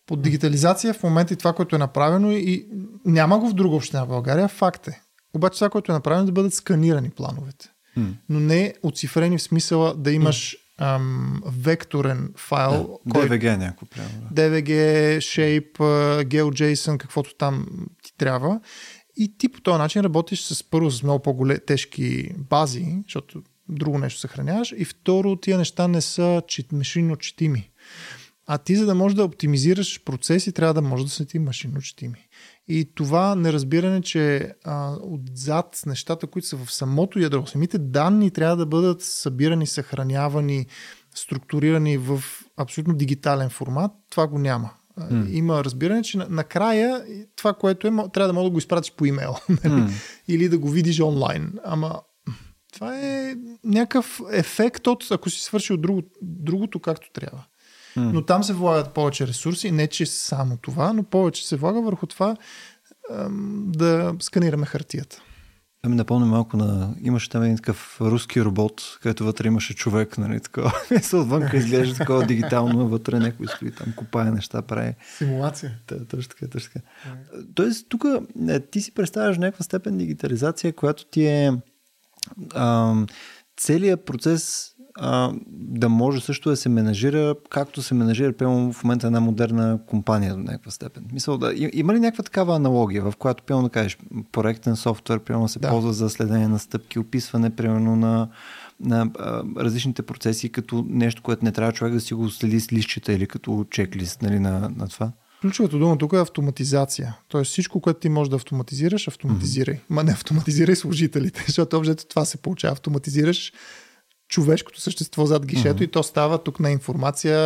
[0.06, 2.66] Под дигитализация в момента и това, което е направено и
[3.04, 5.00] няма го в друга община в България, факт е.
[5.34, 7.68] Обаче това, което е направено, е да бъдат сканирани плановете.
[7.98, 8.12] Mm.
[8.28, 10.96] Но не оцифрени в смисъла да имаш mm.
[10.96, 12.98] ам, векторен файл.
[13.06, 13.28] Да, кой...
[13.28, 14.08] DVG някакво прямо.
[14.30, 14.42] Да.
[14.42, 14.70] DVG,
[15.18, 15.78] Shape,
[16.24, 17.66] GeoJSON, каквото там
[18.02, 18.60] ти трябва.
[19.16, 23.42] И ти по този начин работиш с първо с много по-тежки бази, защото
[23.72, 26.42] друго нещо съхраняваш и второ, тия неща не са
[26.72, 27.70] машинно четими.
[28.46, 31.80] А ти, за да можеш да оптимизираш процеси, трябва да може да са ти машинно
[31.80, 32.28] четими.
[32.68, 38.56] И това неразбиране, че а, отзад нещата, които са в самото ядро, самите данни трябва
[38.56, 40.66] да бъдат събирани, съхранявани,
[41.14, 42.24] структурирани в
[42.56, 44.70] абсолютно дигитален формат, това го няма.
[45.00, 45.30] Mm.
[45.30, 47.04] Има разбиране, че накрая
[47.36, 49.34] това, което е, трябва да мога да го изпратиш по имейл.
[49.50, 49.90] Mm.
[50.28, 51.52] Или да го видиш онлайн.
[51.64, 52.00] Ама
[52.72, 57.44] това е някакъв ефект от ако си свършил друго, другото както трябва.
[57.96, 58.12] Mm.
[58.12, 62.06] Но там се влагат повече ресурси, не че само това, но повече се влага върху
[62.06, 62.36] това
[63.66, 65.22] да сканираме хартията.
[65.82, 66.94] Това ми напомня малко на...
[67.00, 70.72] Имаше там един такъв руски робот, където вътре имаше човек, нали, такова.
[71.12, 74.94] Отвънка изглежда такова дигитално, вътре някой стои там, копае неща, прави.
[75.18, 75.78] Симулация.
[75.88, 76.86] Да, точно така, точно така.
[77.54, 78.04] Тоест, тук
[78.48, 81.52] е, ти си представяш някаква степен дигитализация, която ти е
[82.54, 82.94] а,
[83.56, 89.06] целият процес а, да може също да се менажира, както се менажира, пълно в момента
[89.06, 91.04] една модерна компания до някаква степен.
[91.12, 93.98] Мисъл, да, има ли някаква такава аналогия, в която, пълно да кажеш,
[94.32, 95.68] проектен софтуер, пълно се да.
[95.68, 98.28] ползва за следение на стъпки, описване, примерно на,
[98.80, 102.72] на а, различните процеси, като нещо, което не трябва човек да си го следи с
[102.72, 105.12] листчета или като чеклист нали, на, на това?
[105.42, 107.16] Ключовата дума тук е автоматизация.
[107.28, 109.74] Тоест всичко, което ти можеш да автоматизираш, автоматизирай.
[109.74, 109.90] Mm-hmm.
[109.90, 112.72] Ма не автоматизирай служителите, защото обжето това се получава.
[112.72, 113.52] Автоматизираш
[114.28, 115.84] човешкото същество зад гишето mm-hmm.
[115.84, 117.38] и то става тук на информация.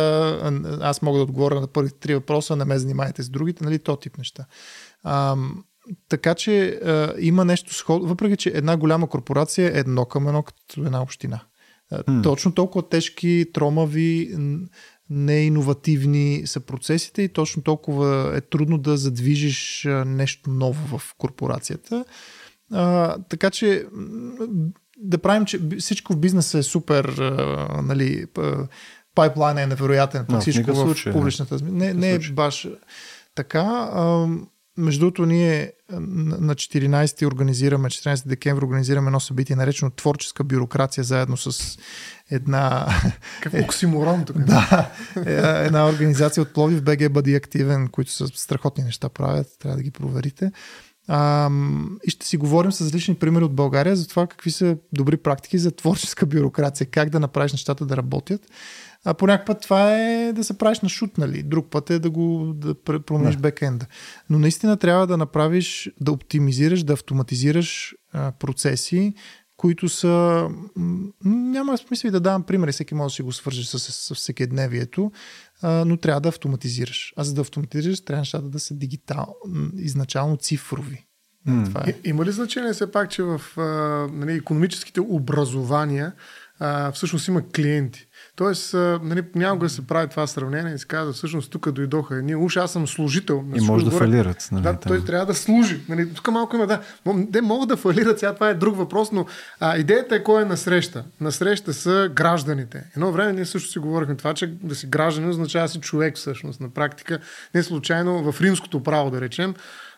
[0.81, 3.95] Аз мога да отговоря на първите три въпроса, не ме занимайте с другите, нали, то
[3.95, 4.45] тип неща.
[5.03, 5.35] А,
[6.09, 10.43] така че а, има нещо сход, въпреки че една голяма корпорация е едно към едно
[10.43, 11.39] като една община.
[11.93, 12.23] Mm.
[12.23, 14.35] Точно толкова тежки, тромави,
[15.09, 22.05] неиновативни са процесите и точно толкова е трудно да задвижиш нещо ново в корпорацията.
[22.71, 23.85] А, така че
[24.97, 28.25] да правим, че всичко в бизнеса е супер, а, нали,
[29.15, 31.57] пайплайн е невероятен, no, всичко в, в публичната.
[31.63, 32.67] Не, не е баш
[33.35, 33.89] така.
[33.93, 34.27] А,
[34.77, 41.37] между другото, ние на 14 организираме, 14 декември организираме едно събитие, наречено Творческа бюрокрация, заедно
[41.37, 41.77] с
[42.31, 42.87] една...
[43.41, 44.37] Какво оксиморон тук?
[44.45, 44.91] Да,
[45.25, 49.83] е, една организация от Пловдив, БГ Бъди активен, които са страхотни неща правят, трябва да
[49.83, 50.51] ги проверите.
[51.07, 51.49] А,
[52.03, 55.57] и ще си говорим с различни примери от България за това какви са добри практики
[55.57, 58.41] за творческа бюрокрация, как да направиш нещата да работят.
[59.05, 61.43] А по някакъв път това е да се правиш на шут, нали?
[61.43, 63.41] Друг път е да го да промениш да.
[63.41, 63.85] бекенда.
[64.29, 69.13] Но наистина трябва да направиш, да оптимизираш, да автоматизираш а, процеси,
[69.57, 70.47] които са...
[71.25, 74.15] Няма смисъл и да давам примери, всеки може да си го свържи с, с, с
[74.15, 75.11] всекидневието,
[75.61, 77.13] а, но трябва да автоматизираш.
[77.17, 79.35] А за да автоматизираш, трябва нещата да са дигитал,
[79.77, 81.05] изначално цифрови.
[81.47, 81.65] Mm.
[81.65, 81.93] Това е.
[82.03, 83.61] Има ли значение все пак, че в а,
[84.13, 86.13] нали, економическите образования
[86.59, 88.06] а, всъщност има клиенти?
[88.37, 92.35] Тоест, нали, някога да се прави това сравнение и се казва, всъщност тук дойдоха едни,
[92.35, 93.43] уж аз съм служител.
[93.55, 94.49] И може да фалират.
[94.51, 95.81] Нали, да, той трябва да служи.
[95.89, 96.81] Нали, тук малко има, да.
[97.31, 99.25] Те могат да фалират, сега това е друг въпрос, но
[99.59, 101.03] а, идеята е кой е насреща.
[101.21, 102.83] Насреща са гражданите.
[102.95, 106.61] Едно време ние също си говорихме това, че да си гражданин означава си човек всъщност
[106.61, 107.19] на практика.
[107.55, 109.53] Не случайно в римското право, да речем,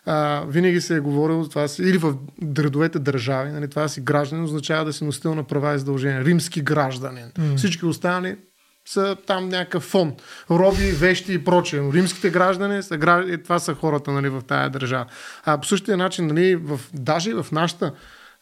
[0.06, 4.44] а, винаги се е говорило това си, или в градовете държави, нали, това си гражданин
[4.44, 6.26] означава да си носител на права и задължения.
[6.26, 7.32] Римски гражданин.
[7.40, 7.58] Mm.
[7.58, 8.38] Всички останали
[8.86, 10.14] са там някакъв фон.
[10.52, 11.82] Роби, вещи и прочее.
[11.82, 13.00] Но римските граждани, са,
[13.44, 15.06] това са хората нали, в тая държава.
[15.46, 17.94] А по същия начин, нали, в, даже и в нашата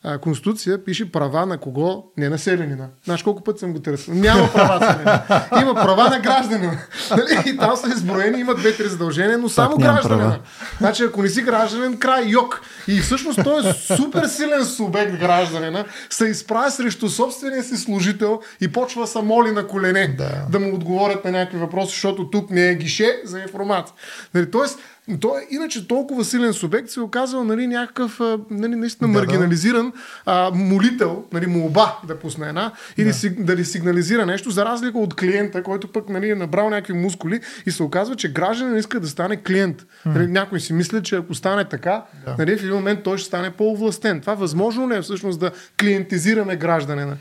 [0.04, 2.04] а, Конституция пише права на кого?
[2.18, 2.88] Не на селянина.
[3.06, 4.14] Знаеш колко път съм го търсил?
[4.14, 5.45] Няма права селянина.
[5.62, 6.78] Има права на гражданина.
[7.12, 7.50] Нали?
[7.50, 10.39] И там са изброени, има две-три задължения, но само гражданина.
[10.78, 12.62] Значи ако не си гражданин, край йок.
[12.88, 18.68] И всъщност той е супер силен субект гражданина, се изправя срещу собствения си служител и
[18.68, 20.45] почва са моли на колене да.
[20.50, 23.95] да му отговорят на някакви въпроси, защото тук не е гише за информация.
[24.34, 24.52] Нали?
[24.52, 24.80] Тоест,
[25.20, 28.20] той е иначе толкова силен субект се е оказал нали, някакъв
[28.51, 29.93] нали, наистина да, маргинализиран
[30.26, 33.14] а, молител, нали, молба да пусне една или да.
[33.14, 37.41] си, дали сигнализира нещо, за разлика от клиента, който пък нали, е набрал някакви мускули
[37.66, 39.86] и се оказва, че гражданин иска да стане клиент.
[40.05, 42.36] Нали, някой си мисли, че ако стане така, да.
[42.39, 44.22] нали, в един момент той ще стане по-овластен.
[44.22, 47.18] Това възможно ли е всъщност да клиентизираме гражданина?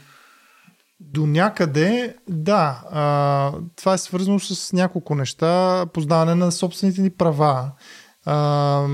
[1.01, 2.83] До някъде, да.
[2.91, 5.87] А, това е свързано с няколко неща.
[5.93, 7.71] Познаване на собствените ни права,
[8.27, 8.87] а,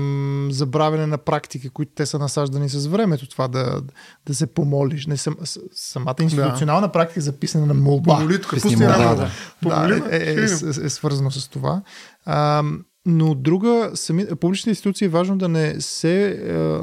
[0.49, 3.81] забравяне на практики, които те са насаждани с времето, това да,
[4.25, 5.07] да се помолиш.
[5.07, 5.35] Не, сам,
[5.71, 6.91] самата институционална да.
[6.91, 8.19] практика е записана на молба.
[8.19, 9.29] Молитка, пусти да, да,
[9.63, 11.81] да, е, е, е, е, е свързано с това.
[12.25, 12.63] А,
[13.05, 16.39] но друга, сами, публичните институции е важно да не се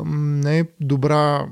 [0.06, 1.46] не е добра,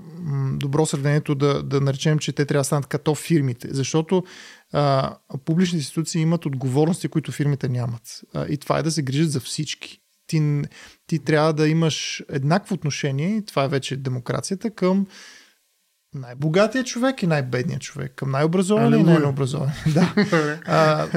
[0.57, 4.25] добро сравнението да, да наречем, че те трябва да станат като фирмите, защото
[4.73, 8.21] а, публичните институции имат отговорности, които фирмите нямат.
[8.35, 10.01] А, и това е да се грижат за всички.
[10.27, 10.63] Ти,
[11.07, 15.07] ти трябва да имаш еднакво отношение, и това е вече демокрацията, към
[16.15, 19.71] най-богатия човек и най-бедният човек, към най-образован и най-необразован.
[19.95, 20.15] да.
[20.67, 21.09] а,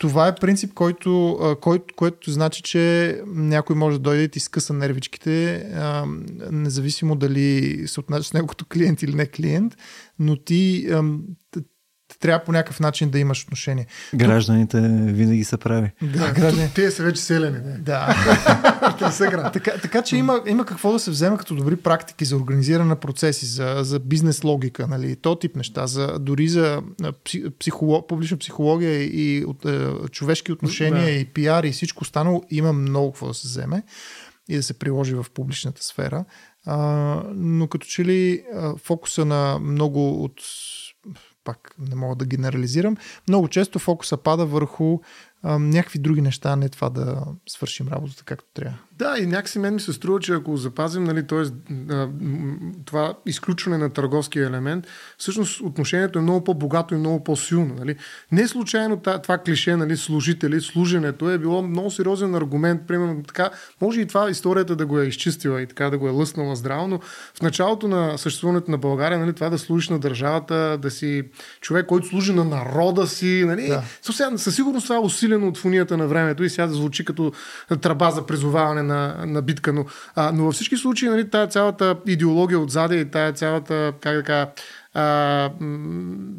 [0.00, 4.72] това е принцип, който, който, който значи, че някой може да дойде и ти скъса
[4.72, 5.66] нервичките,
[6.50, 9.76] независимо дали се отнася с него като клиент или не клиент,
[10.18, 10.88] но ти
[12.18, 13.86] трябва по някакъв начин да имаш отношение.
[14.14, 15.16] Гражданите Тук...
[15.16, 15.90] винаги са прави.
[16.02, 16.74] Да, гражданите.
[16.74, 17.58] Те са вече селени.
[17.58, 17.78] Не?
[17.78, 18.16] Да.
[18.98, 22.36] Те са така, така че има, има какво да се вземе като добри практики за
[22.36, 26.82] организиране на процеси, за, за бизнес логика, нали, то тип неща, за, дори за
[27.58, 31.10] психолог, публична психология и от, е, човешки отношения да.
[31.10, 32.42] и пиар и всичко останало.
[32.50, 33.82] Има много какво да се вземе
[34.48, 36.24] и да се приложи в публичната сфера.
[36.66, 36.76] А,
[37.34, 38.42] но като че ли
[38.84, 40.40] фокуса на много от
[41.44, 42.96] пак не мога да генерализирам,
[43.28, 44.98] много често фокуса пада върху
[45.42, 48.78] а, някакви други неща, не това да свършим работата както трябва.
[49.00, 51.42] Да, и някакси мен ми се струва, че ако запазим нали, т.е.
[52.84, 54.86] това изключване на търговския елемент,
[55.18, 57.74] всъщност отношението е много по-богато и много по-силно.
[57.78, 57.96] Нали.
[58.32, 62.82] Не случайно това клише, нали, служители, служенето е било много сериозен аргумент.
[62.86, 66.10] Примерно така, може и това историята да го е изчистила и така да го е
[66.10, 66.98] лъснала здраво, но
[67.38, 71.22] в началото на съществуването на България, нали, това да служиш на държавата, да си
[71.60, 73.82] човек, който служи на народа си, нали, да.
[74.38, 77.32] със сигурност това е усилено от фунията на времето и сега да звучи като
[77.80, 79.72] тръба за призоваване на, на битка.
[79.72, 79.84] Но,
[80.14, 84.22] а, но във всички случаи, нали, тая цялата идеология отзади и тая цялата, как да
[84.22, 84.48] кажа,
[84.94, 85.50] а,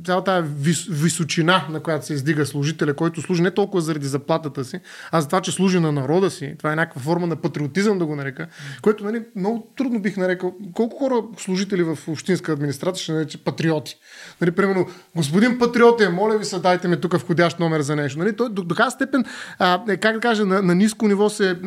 [0.06, 4.80] цялата вис, височина, на която се издига служителя, който служи не толкова заради заплатата си,
[5.12, 6.56] а за това, че служи на народа си.
[6.58, 8.48] Това е някаква форма на патриотизъм, да го нарека,
[8.82, 10.54] което нали, много трудно бих нарекал.
[10.74, 13.98] Колко хора служители в общинска администрация ще нарече патриоти?
[14.42, 18.20] Нали, примерно, господин патриот е, моля ви се, дайте ми тук входящ номер за нещо.
[18.20, 19.26] Нали, той до, до каква степен,
[19.60, 21.60] а, е, как да кажа, на, на ниско ниво се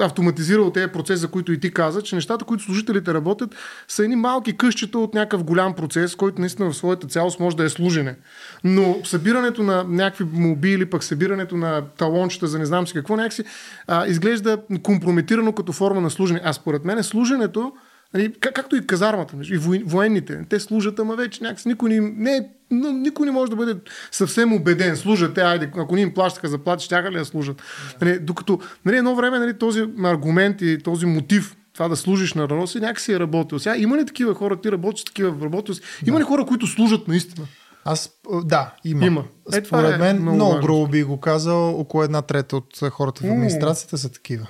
[0.00, 3.54] автоматизирал тези процеси, за които и ти каза, че нещата, които служителите работят,
[3.88, 7.64] са едни малки къщета от някакъв голям процес, който наистина в своята цялост може да
[7.64, 8.16] е служене.
[8.64, 13.16] Но събирането на някакви моби или пък събирането на талончета за не знам си какво,
[13.16, 13.44] някакси
[13.86, 16.40] а, изглежда компрометирано като форма на служене.
[16.44, 17.72] А според мен служенето
[18.14, 22.48] Нали, как, както и казармата, и военните, те служат, ама вече някакси никой не, не,
[22.70, 23.74] но никой не може да бъде
[24.10, 24.96] съвсем убеден.
[24.96, 27.62] Служат те, айде, ако ни им плащаха заплати, ще ли да служат.
[28.00, 32.42] Нали, докато нали, едно време нали, този аргумент и този мотив това да служиш на
[32.42, 33.58] народа си, някакси е работил.
[33.58, 35.74] Сега има ли такива хора, ти работиш с такива работил?
[35.74, 35.80] Да.
[36.06, 37.46] Има ли хора, които служат наистина?
[37.84, 38.10] Аз,
[38.44, 39.06] да, има.
[39.06, 39.24] има.
[39.52, 43.20] Е, Според е мен, много, много грубо би го казал, около една трета от хората
[43.22, 44.48] в администрацията са такива.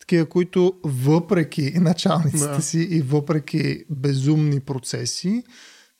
[0.00, 2.62] Такива, които въпреки началниците да.
[2.62, 5.42] си и въпреки безумни процеси,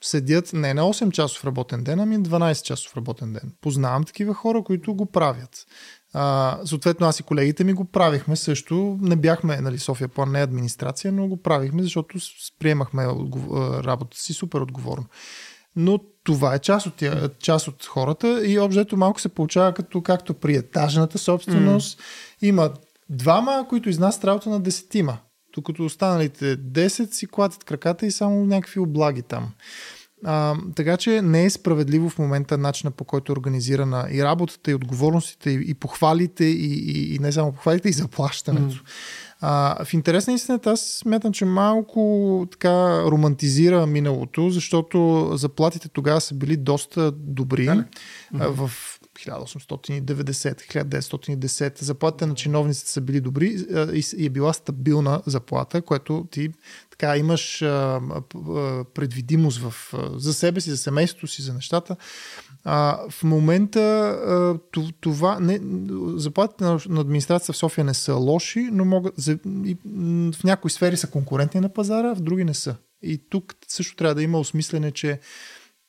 [0.03, 3.53] седят не на 8 часов работен ден, ами 12 часов работен ден.
[3.61, 5.67] Познавам такива хора, които го правят.
[6.15, 8.99] А, съответно, аз и колегите ми го правихме също.
[9.01, 12.19] Не бяхме, нали, София план не е администрация, но го правихме, защото
[12.59, 13.07] приемахме
[13.85, 15.05] работата си супер отговорно.
[15.77, 20.03] Но това е част от, тя, част от хората и обжето малко се получава като
[20.03, 21.99] както при етажната собственост.
[21.99, 22.03] Mm.
[22.43, 22.71] Има
[23.11, 25.19] двама, които изнасят работа на десетима,
[25.55, 29.53] докато останалите 10 си клатят краката и само някакви облаги там.
[30.25, 34.71] А, така че не е справедливо в момента начина по който е организирана и работата,
[34.71, 38.75] и отговорностите, и, и похвалите, и, и, и не само похвалите, и заплащането.
[38.75, 38.83] Mm.
[39.41, 46.21] А, в интерес на истината, аз смятам, че малко така романтизира миналото, защото заплатите тогава
[46.21, 47.65] са били доста добри.
[47.65, 47.85] Да,
[48.35, 48.51] mm-hmm.
[48.51, 48.71] В
[49.27, 53.57] 1890-1910 заплатите на чиновниците са били добри
[54.17, 56.51] и е била стабилна заплата, което ти
[56.91, 57.59] така имаш
[58.95, 59.75] предвидимост в,
[60.17, 61.97] за себе си, за семейството си, за нещата.
[62.65, 64.59] А, в момента
[65.01, 65.61] това не,
[66.17, 69.15] заплатите на, на администрация в София не са лоши, но могат,
[70.35, 72.77] в някои сфери са конкурентни на пазара, в други не са.
[73.03, 75.21] И тук също трябва да има осмислене, че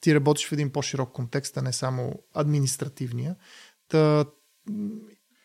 [0.02, 3.36] ти работиш в един по-широк контекст, а не само административния.
[3.90, 4.26] Та,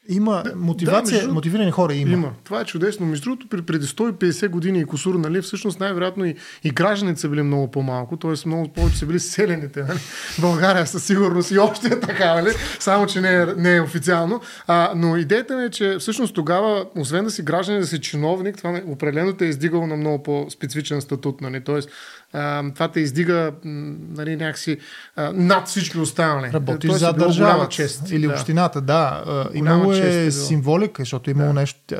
[0.09, 2.13] има да, мотивация, да, мотивирани хора има.
[2.13, 2.33] Има.
[2.45, 3.07] Това е чудесно.
[3.07, 6.35] Между другото, преди 150 години и косур, нали, всъщност най-вероятно и,
[6.65, 8.49] и гражданите са били много по-малко, т.е.
[8.49, 9.83] много повече са били селените.
[9.83, 9.99] Нали?
[10.41, 12.51] България със сигурност и още е така, нали?
[12.79, 14.41] само че не е, не е официално.
[14.67, 18.57] А, но идеята ми е, че всъщност тогава, освен да си гражданин, да си чиновник,
[18.57, 21.41] това определено те е издигало на много по-специфичен статут.
[21.41, 21.65] Нали?
[21.65, 21.91] Тоест,
[22.33, 24.79] а, това те издига нали, някакси
[25.17, 26.53] а, над всички останали.
[26.53, 28.11] Работиш за държава чест.
[28.11, 28.33] Или да.
[28.33, 29.25] общината, да.
[29.27, 31.61] А, имало е, е символика, защото имало да.
[31.61, 31.95] нещо.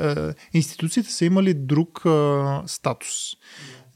[0.53, 3.13] Институциите са имали друг а, статус.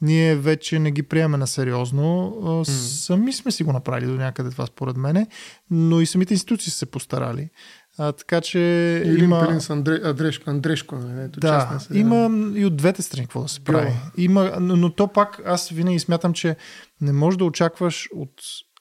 [0.02, 2.36] Ние вече не ги приемаме на сериозно.
[2.42, 2.62] Mm.
[3.04, 5.26] Сами сме си го направили до някъде това според мене,
[5.70, 7.50] но и самите институции са се постарали.
[7.98, 8.58] А, така че
[9.06, 9.46] Или има...
[9.46, 10.00] Пелин с Андре...
[10.04, 10.96] Андрешко, Андрешко.
[10.96, 12.58] Не, ето, да, се, има да.
[12.58, 13.92] и от двете страни какво да се прави.
[14.16, 16.56] Има, но, но то пак аз винаги смятам, че
[17.00, 18.32] не можеш да очакваш от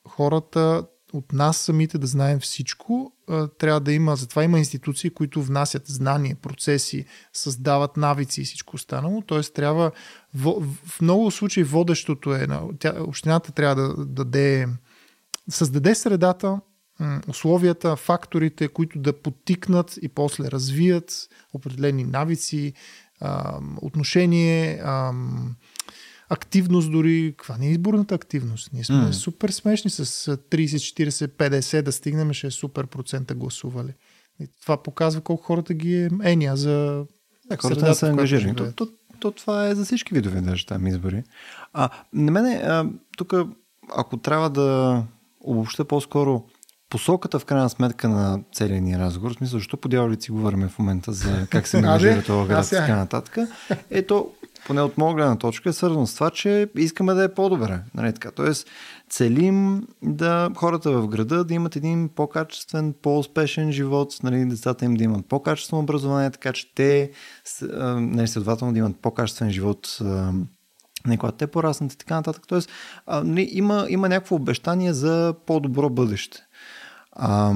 [0.08, 0.84] хората,
[1.14, 3.14] от нас самите да знаем всичко.
[3.58, 9.22] Трябва да има, затова има институции, които внасят знания, процеси, създават навици и всичко останало.
[9.22, 9.92] Тоест трябва,
[10.36, 12.48] в, в много случаи водещото е,
[12.80, 14.68] тя, общината трябва да даде,
[15.50, 16.60] създаде средата,
[17.28, 22.74] условията, факторите, които да подтикнат и после развият определени навици,
[23.82, 24.84] отношение,
[26.30, 27.34] активност дори.
[27.38, 28.74] Каква не е изборната активност?
[28.74, 29.12] Ние сме mm.
[29.12, 33.94] супер смешни с 30, 40, 50 да стигнем, ще е супер процента гласували.
[34.40, 37.06] И това показва колко хората ги е еня за
[37.50, 38.56] да, хората не са ангажирани.
[38.56, 38.88] То, то,
[39.20, 41.24] то, това е за всички видове даже там избори.
[41.74, 42.84] А, на мене,
[43.18, 43.34] тук,
[43.96, 45.04] ако трябва да
[45.42, 46.46] обобща по-скоро
[46.92, 50.70] посоката в крайна сметка на целия ни разговор, в смисъл, защо по дяволици си говорим
[50.70, 53.38] в момента за как се менажира това град и така нататък,
[53.90, 54.30] ето,
[54.68, 57.80] поне от моя гледна точка е свързано с това, че искаме да е по-добре.
[57.96, 58.32] Нали така?
[58.32, 58.68] Тоест,
[59.10, 65.04] целим да хората в града да имат един по-качествен, по-успешен живот, нали, децата им да
[65.04, 67.12] имат по-качествено образование, така че те,
[67.96, 70.00] нали, следователно да имат по-качествен живот
[71.08, 72.44] не, когато те пораснат и така нататък.
[72.48, 72.70] Тоест,
[73.06, 76.40] а, нали, има, има някакво обещание за по-добро бъдеще.
[77.12, 77.54] А,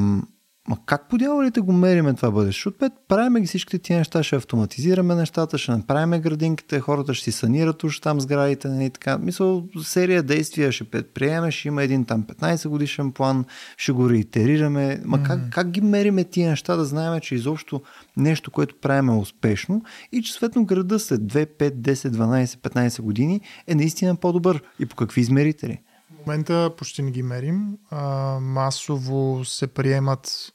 [0.67, 2.69] Ма как по дяволите го мериме това бъдеще?
[2.79, 7.31] Пет, правиме ги всичките тия неща, ще автоматизираме нещата, ще направим градинките, хората ще си
[7.31, 9.17] санират уж там сградите, нали, така.
[9.17, 13.45] Мисъл, серия действия ще предприеме, ще има един там 15 годишен план,
[13.77, 15.01] ще го реитерираме.
[15.05, 15.27] Ма mm-hmm.
[15.27, 17.81] как, как ги мериме тия неща, да знаем, че изобщо
[18.17, 23.01] нещо, което правим е успешно и че съответно града след 2, 5, 10, 12, 15
[23.01, 25.79] години е наистина по-добър и по какви измерители?
[26.11, 27.77] Момента почти не ги мерим.
[27.89, 28.03] А,
[28.39, 30.53] масово се приемат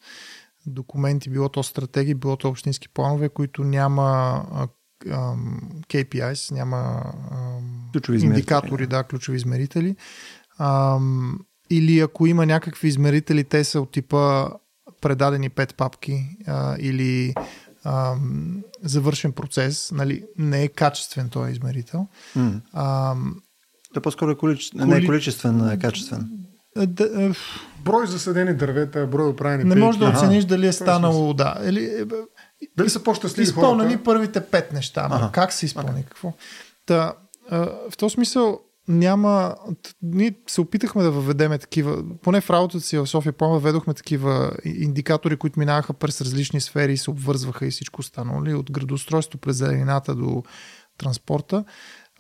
[0.67, 4.03] документи, било то стратегии, било то общински планове, които няма
[4.53, 4.69] а,
[5.11, 5.35] а,
[5.89, 9.97] KPIs, няма а, индикатори, да, ключови измерители.
[10.59, 10.99] А,
[11.71, 14.49] или ако има някакви измерители, те са от типа
[15.01, 17.35] предадени пет папки а, или
[17.85, 18.17] а,
[18.83, 22.07] завършен процес, нали, не е качествен този измерител.
[22.37, 22.61] Mm.
[22.73, 23.17] А,
[23.95, 24.71] да, по-скоро е количе...
[24.71, 24.85] Коли...
[24.85, 26.29] не е количествен, а е качествен.
[26.77, 27.31] Да, е...
[27.85, 31.57] Брой засадени дървета, брой оправени Не можеш да оцениш дали е станало, да.
[31.65, 32.05] Или, е,
[32.77, 34.05] дали са по-щастливи Изпълнени хората?
[34.05, 35.09] първите пет неща.
[35.11, 35.31] Ага.
[35.33, 35.91] Как се изпълни?
[35.91, 36.03] Ага.
[36.03, 36.33] Какво?
[36.87, 37.13] Та,
[37.91, 39.55] в този смисъл няма...
[40.03, 44.53] Ние се опитахме да въведеме такива, поне в работата си в София План въведохме такива
[44.65, 48.59] индикатори, които минаваха през различни сфери и се обвързваха и всичко останало.
[48.59, 50.43] От градоустройство през зеленината до
[50.99, 51.65] транспорта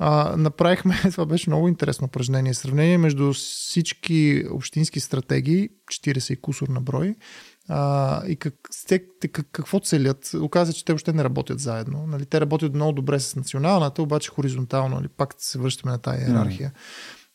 [0.03, 6.69] а, направихме, това беше много интересно упражнение, сравнение между всички общински стратегии, 40 и кусор
[6.69, 7.15] на брой,
[7.69, 8.55] а, и как,
[8.89, 8.99] те,
[9.33, 10.35] как, какво целят.
[10.35, 12.07] Оказва, че те още не работят заедно.
[12.07, 12.27] Нали?
[12.27, 14.97] Те работят много добре с националната, обаче хоризонтално.
[14.97, 15.09] Нали?
[15.09, 16.71] Пак се връщаме на тази иерархия.
[16.71, 16.75] Mm.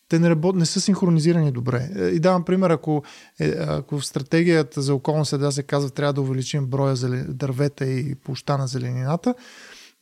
[0.10, 0.56] Те не, работ...
[0.56, 1.90] не са синхронизирани добре.
[1.96, 3.04] Е, и давам пример, ако,
[3.40, 6.96] е, ако в стратегията за околна среда се казва трябва да увеличим броя
[7.28, 9.36] дървета и площа на зеленината,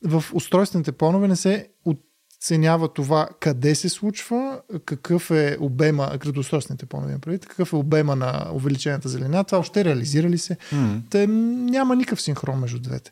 [0.05, 1.99] в устройствените планове не се от
[2.44, 8.48] оценява това къде се случва, какъв е обема, градостройствените планове прави, какъв е обема на
[8.54, 10.58] увеличената зелена, това още реализира ли се.
[10.74, 11.02] Mm.
[11.10, 13.12] Те, няма никакъв синхрон между двете.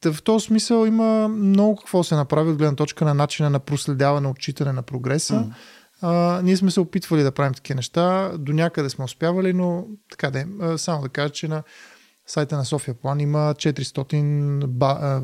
[0.00, 3.58] Та в този смисъл има много какво се направи от гледна точка на начина на
[3.58, 5.34] проследяване, отчитане на прогреса.
[5.34, 5.52] Mm.
[6.02, 10.30] А, ние сме се опитвали да правим такива неща, до някъде сме успявали, но така
[10.30, 11.62] да е, само да кажа, че на
[12.26, 15.22] сайта на София План има 400 ба, а,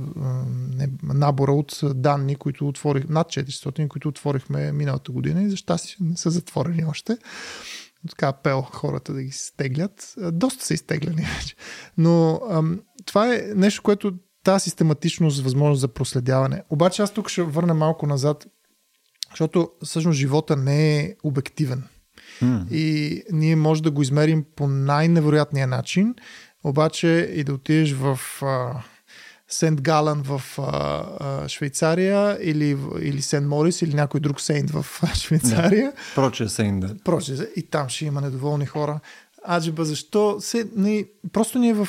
[0.77, 5.97] не, набора от данни, които отворих, над 400, които отворихме миналата година и за щастие
[6.01, 7.17] не са затворени още.
[8.11, 10.15] Така апел хората да ги стеглят.
[10.33, 11.57] Доста са изтегляни вече.
[11.99, 14.13] Но ам, това е нещо, което
[14.45, 16.63] тази систематичност, възможност за проследяване.
[16.71, 18.47] Обаче аз тук ще върна малко назад,
[19.31, 21.85] защото всъщност живота не е обективен.
[22.43, 22.71] Mm.
[22.71, 26.15] И ние може да го измерим по най-невероятния начин,
[26.65, 28.83] обаче и да отидеш в а,
[29.49, 34.87] Сент Галан в а, а, Швейцария или, или Сент Морис или някой друг Сейнт в
[35.15, 35.85] Швейцария.
[35.85, 36.95] Не, проче Сейнт, да.
[37.05, 39.01] Проче, и там ще има недоволни хора.
[39.49, 41.89] Аджиба, защо се, не, просто ние в,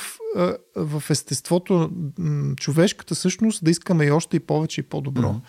[0.76, 1.90] в естеството
[2.56, 5.28] човешката същност да искаме и още и повече и по-добро.
[5.28, 5.40] Mm-hmm.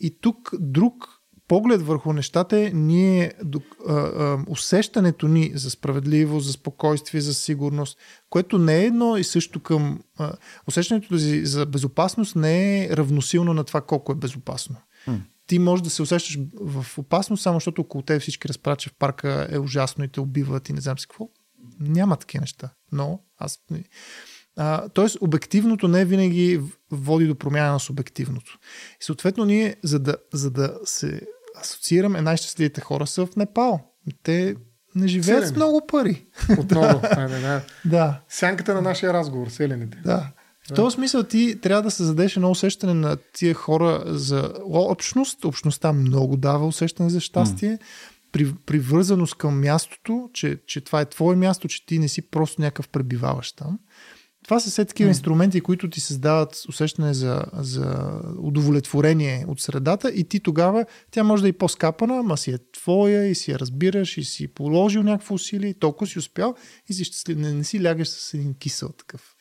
[0.00, 1.15] И тук друг
[1.48, 3.32] поглед върху нещата е ние,
[3.88, 7.98] а, а, усещането ни за справедливост, за спокойствие, за сигурност,
[8.30, 10.00] което не е едно и също към...
[10.18, 10.32] А,
[10.66, 11.08] усещането
[11.42, 14.76] за безопасност не е равносилно на това колко е безопасно.
[15.08, 15.20] Mm.
[15.46, 18.94] Ти можеш да се усещаш в опасност, само защото около те всички разправят, че в
[18.98, 21.28] парка е ужасно и те убиват и не знам си какво.
[21.80, 22.70] Няма такива неща.
[22.92, 23.58] Но аз...
[24.56, 28.58] А, тоест, обективното не винаги води до промяна на субективното.
[29.00, 31.20] И съответно, ние, за да, за да се
[31.60, 33.80] асоциираме, най-щастливите хора са в Непал.
[34.22, 34.54] Те
[34.94, 35.46] не живеят Селени.
[35.46, 36.26] с много пари.
[36.58, 37.00] Отново.
[37.14, 37.62] да, да.
[37.84, 38.20] да.
[38.28, 39.98] Сянката на нашия разговор, селените.
[40.04, 40.30] Да.
[40.70, 45.44] В този смисъл ти трябва да създадеш едно усещане на тия хора за общност.
[45.44, 47.70] Общността много дава усещане за щастие.
[47.70, 47.80] Mm.
[48.32, 52.62] При, привързаност към мястото, че, че това е твое място, че ти не си просто
[52.62, 53.78] някакъв пребиваващ там.
[54.46, 55.10] Това са все такива mm.
[55.10, 61.42] инструменти, които ти създават усещане за, за удовлетворение от средата и ти тогава, тя може
[61.42, 65.34] да е по-скапана, ма си е твоя и си я разбираш и си положил някакво
[65.34, 66.54] усилие и толкова си успял
[66.88, 67.38] и си щастлив.
[67.38, 69.36] Не, не си лягаш с един кисел такъв.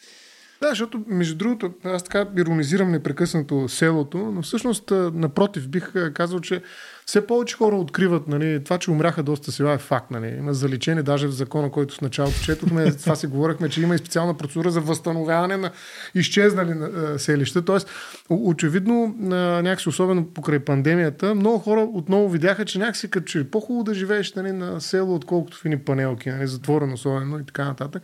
[0.61, 6.61] Да, защото, между другото, аз така иронизирам непрекъснато селото, но всъщност, напротив, бих казал, че
[7.07, 10.11] все повече хора откриват, нали, това, че умряха доста села е факт.
[10.11, 10.35] Нали.
[10.37, 13.97] Има заличени даже в закона, който с началото четохме, това си говорихме, че има и
[13.97, 15.71] специална процедура за възстановяване на
[16.15, 16.73] изчезнали
[17.17, 17.65] селища.
[17.65, 17.89] Тоест,
[18.29, 23.83] очевидно, някакси особено покрай пандемията, много хора отново видяха, че някакси като че е по-хубаво
[23.83, 28.03] да живееш нали, на село, отколкото в едни панелки, нали, затворено особено и така нататък.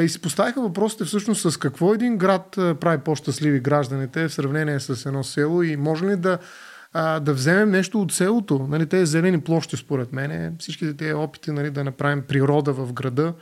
[0.00, 5.06] И си поставиха въпросите всъщност с какво един град прави по-щастливи гражданите в сравнение с
[5.06, 6.38] едно село и може ли да
[6.98, 8.66] а, да вземем нещо от селото.
[8.70, 13.34] Нали, те зелени площи, според мен, всичките тези опити нали, да направим природа в града,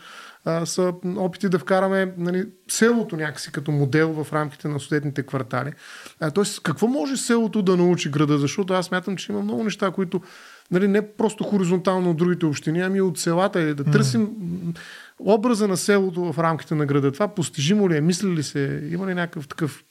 [0.45, 5.73] а, са опити да вкараме нали, селото някакси като модел в рамките на съответните квартали.
[6.21, 8.39] А, тоест, какво може селото да научи града?
[8.39, 10.21] Защото аз смятам, че има много неща, които
[10.71, 14.29] нали, не просто хоризонтално от другите общини, ами от селата и да търсим
[15.19, 17.13] образа на селото в рамките на града.
[17.13, 18.01] Това постижимо ли е?
[18.01, 18.89] Мисли ли се?
[18.91, 19.85] Има ли някакъв такъв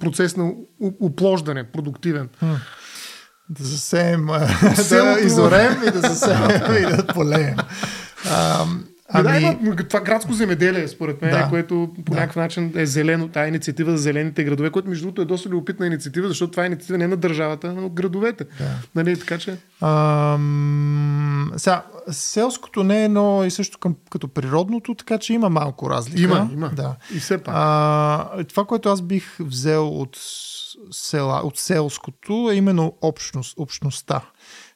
[0.00, 0.52] процес на
[1.00, 2.28] оплождане, продуктивен?
[3.50, 4.26] Да засеем,
[4.90, 7.58] да изорем и да засеем и да полеем.
[9.12, 9.40] Ами...
[9.40, 11.48] Да, има това градско земеделие, според мен, да.
[11.48, 12.16] което по да.
[12.20, 15.86] някакъв начин е зелено, тази инициатива за зелените градове, което между другото е доста любопитна
[15.86, 18.44] инициатива, защото това е инициатива не на държавата, но градовете.
[18.44, 18.70] Да.
[18.94, 19.56] Нали, така че...
[19.80, 21.52] Ам...
[21.56, 26.22] Сега, селското не е едно и също към, като природното, така че има малко разлика.
[26.22, 26.70] Има, има.
[26.76, 26.96] Да.
[27.14, 27.54] И все пак.
[27.58, 30.18] А, това, което аз бих взел от,
[30.90, 34.20] села, от селското е именно общност, общността.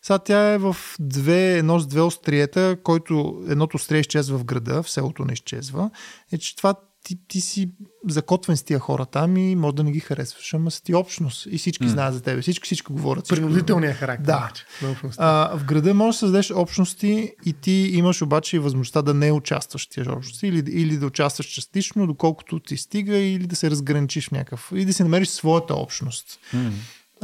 [0.05, 4.83] Сега тя е в две, едно с две остриета, който едното острие изчезва в града,
[4.83, 5.91] в селото не изчезва.
[6.33, 6.75] Е, че това
[7.05, 7.71] ти, ти си
[8.09, 11.47] закотвен с тия хора там и може да не ги харесваш, ама си ти общност
[11.51, 11.89] и всички mm.
[11.89, 13.29] знаят за тебе, всички всички говорят.
[13.29, 14.25] Принудителният характер.
[14.25, 14.53] Да.
[15.19, 19.33] А, в града можеш да създадеш общности и ти имаш обаче и възможността да не
[19.33, 23.71] участваш в тези общности или, или да участваш частично, доколкото ти стига или да се
[23.71, 26.39] разграничиш в някакъв, или да си намериш своята общност.
[26.55, 26.71] Mm.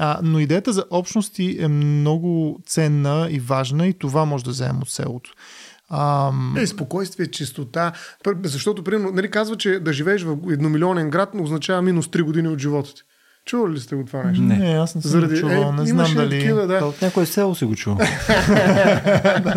[0.02, 4.82] А, но идеята за общности е много ценна и важна и това може да вземем
[4.82, 5.30] от селото.
[5.90, 6.54] Ам...
[6.58, 7.92] Е, спокойствие, чистота.
[8.42, 12.58] Защото, примерно, нали, казва, че да живееш в едномилионен град означава минус 3 години от
[12.58, 13.02] живота ти.
[13.44, 14.42] Чували ли сте го това нещо?
[14.42, 15.40] Не, не аз не съм Заради...
[15.40, 15.62] чувал.
[15.62, 16.38] Е, не знам дали...
[16.38, 16.84] Такива, да.
[16.84, 17.94] От някое село си го чул.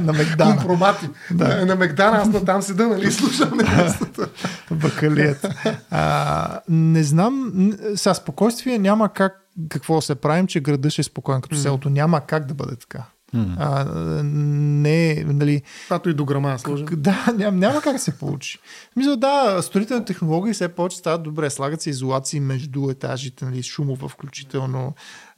[0.02, 0.58] на Мегдана.
[0.58, 1.10] Компромати.
[1.32, 1.66] Да.
[1.66, 4.30] На Мегдана аз на там седа, нали, слушам нещата.
[4.72, 5.48] Бакалият.
[5.92, 7.54] А, не знам,
[7.96, 11.60] сега спокойствие няма как какво се правим, че града ще е спокоен като mm.
[11.60, 11.90] селото.
[11.90, 13.04] Няма как да бъде така.
[13.36, 13.56] Mm.
[13.60, 13.86] А,
[14.24, 15.62] не, нали...
[15.90, 16.88] Пато и до грама сложим.
[16.92, 18.60] Да, няма, няма как да се получи.
[18.96, 21.50] Мисля, да, строителни технологии все повече стават добре.
[21.50, 24.94] Слагат се изолации между етажите, нали, шумова включително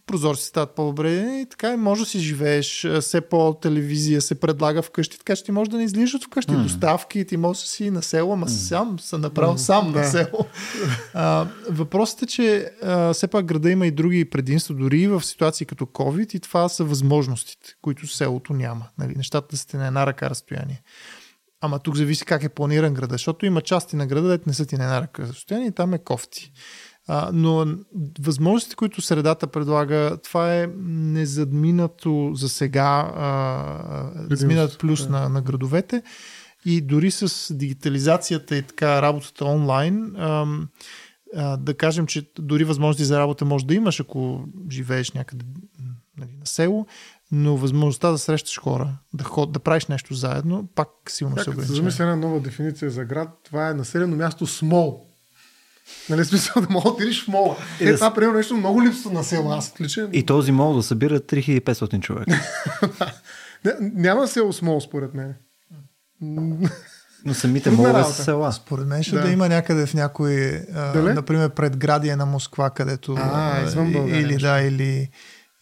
[0.06, 2.88] прозорците стават по-добре и така и може да си живееш.
[3.02, 6.52] Все по-телевизия се предлага вкъщи, така че ти можеш да не излизаш вкъщи.
[6.52, 6.64] Mm.
[6.64, 8.50] Доставки, ти можеш да си на село, ама mm.
[8.50, 9.58] сам съм направил mm.
[9.58, 10.00] сам да.
[10.00, 10.46] на село.
[11.14, 15.66] А, въпросът е, че а, все пак града има и други предимства, дори в ситуации
[15.66, 18.88] като COVID и това са възможностите, които селото няма.
[18.98, 20.82] Нали, нещата сте на една ръка разстояние.
[21.62, 24.66] Ама тук зависи как е планиран града, защото има части на града, дете не са
[24.66, 26.52] ти на една ръка разстояние и там е кофти.
[27.08, 27.66] А, но
[28.20, 33.12] възможностите, които средата предлага, това е незадминато за сега,
[34.32, 35.10] задминат плюс да.
[35.10, 36.04] на, на градовете.
[36.66, 40.46] И дори с дигитализацията и така работата онлайн, а,
[41.36, 45.46] а, да кажем, че дори възможности за работа може да имаш, ако живееш някъде
[46.18, 46.86] нали, на село,
[47.32, 51.76] но възможността да срещаш хора, да, ход, да правиш нещо заедно, пак силно се ограничава.
[51.76, 53.30] Замисля една нова дефиниция за град.
[53.44, 55.00] Това е населено място small.
[56.10, 57.58] Нали, смисъл да мога да отидеш в мола.
[57.80, 60.10] Е, това, примерно, нещо много липсва на село, аз лично.
[60.14, 62.42] И този мол да събира 3500 човека.
[63.82, 65.34] Няма село с мол, според мен.
[67.26, 68.52] Но самите молове са села.
[68.54, 69.22] Според мен ще да.
[69.22, 73.16] да има някъде в някой, а, например, предградие на Москва, където...
[73.20, 74.22] А, извън България.
[74.22, 75.10] Или да, или,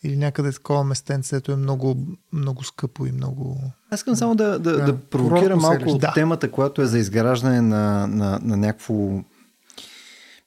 [0.03, 1.97] или някъде такова местенце, където е много,
[2.33, 3.61] много скъпо и много...
[3.91, 6.13] Аз искам само да, да, да, да провокирам малко от да.
[6.13, 9.23] темата, която е за изграждане на, на, на някакво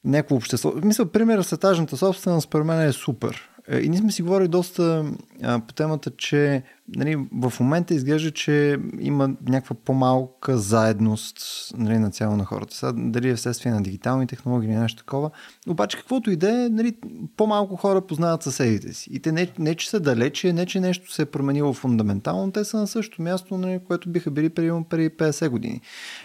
[0.07, 0.73] някакво общество.
[0.85, 3.51] Мисля, примера с етажната собственост, според мен е супер.
[3.69, 5.05] Е, и ние сме си говорили доста
[5.43, 6.63] а, по темата, че
[6.97, 11.39] нали, в момента изглежда, че има някаква по-малка заедност
[11.77, 12.77] нали, на цяло на хората.
[12.77, 15.31] Сега, дали е вследствие на дигитални технологии или нещо такова.
[15.69, 16.97] Обаче каквото и да е, нали,
[17.37, 19.11] по-малко хора познават съседите си.
[19.13, 22.65] И те не, не че са далече, не че нещо се е променило фундаментално, те
[22.65, 25.81] са на същото място, нали, което биха били преди, преди 50 години.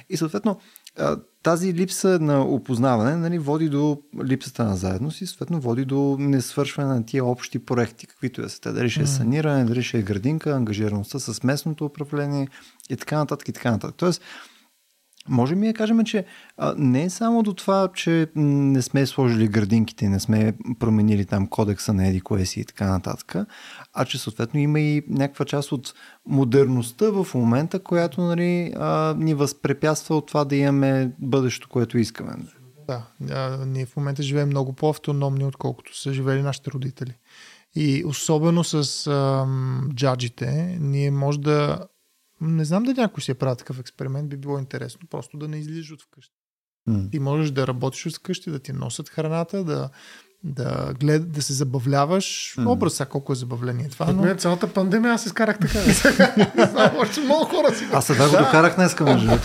[0.10, 0.58] И съответно,
[1.44, 6.94] тази липса на опознаване нали, води до липсата на заедност и съответно води до несвършване
[6.94, 8.72] на тия общи проекти, каквито е са те.
[8.72, 12.48] Дали ще е саниране, дали ще е градинка, ангажираността с местното управление
[12.90, 13.96] и така нататък и така нататък.
[13.98, 14.22] Тоест,
[15.30, 16.26] Можем ли да кажем, че
[16.58, 21.48] а, не е само до това, че не сме сложили градинките, не сме променили там
[21.48, 23.36] кодекса на Еди Коеси и така нататък,
[23.94, 25.94] а че съответно има и някаква част от
[26.26, 32.34] модерността в момента, която нали, а, ни възпрепятства от това да имаме бъдещето, което искаме.
[32.88, 37.14] Да, а, ние в момента живеем много по-автономни, отколкото са живели нашите родители.
[37.76, 41.88] И особено с ам, джаджите, ние може да
[42.42, 45.58] не знам дали някой си е правил такъв експеримент, би било интересно просто да не
[45.58, 46.36] излизаш от вкъщи.
[46.90, 47.12] Mm.
[47.12, 49.90] Ти можеш да работиш от вкъщи, да ти носят храната, да,
[50.44, 52.56] да, глед, да се забавляваш.
[52.58, 52.70] Mm.
[52.70, 54.06] Образ сега колко е забавление това.
[54.14, 54.22] Но...
[54.22, 55.80] Мен цялата пандемия аз изкарах така.
[56.98, 57.88] Още много хора си.
[57.94, 59.28] Аз сега го докарах днес, може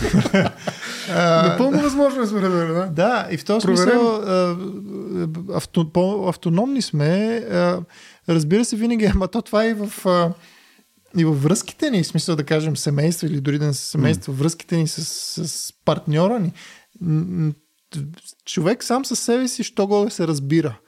[1.48, 2.86] Напълно възможно е според мен, да.
[2.86, 4.56] Да, и в този смисъл а,
[5.54, 7.42] авто, по-автономни сме.
[8.28, 9.92] Разбира се, винаги, ама то това е и в...
[11.18, 14.32] И във връзките ни, в смисъл да кажем семейство или дори да не са семейство,
[14.32, 14.36] mm.
[14.36, 15.04] връзките ни с,
[15.48, 16.52] с партньора ни,
[18.44, 20.78] човек сам със себе си, що го се разбира.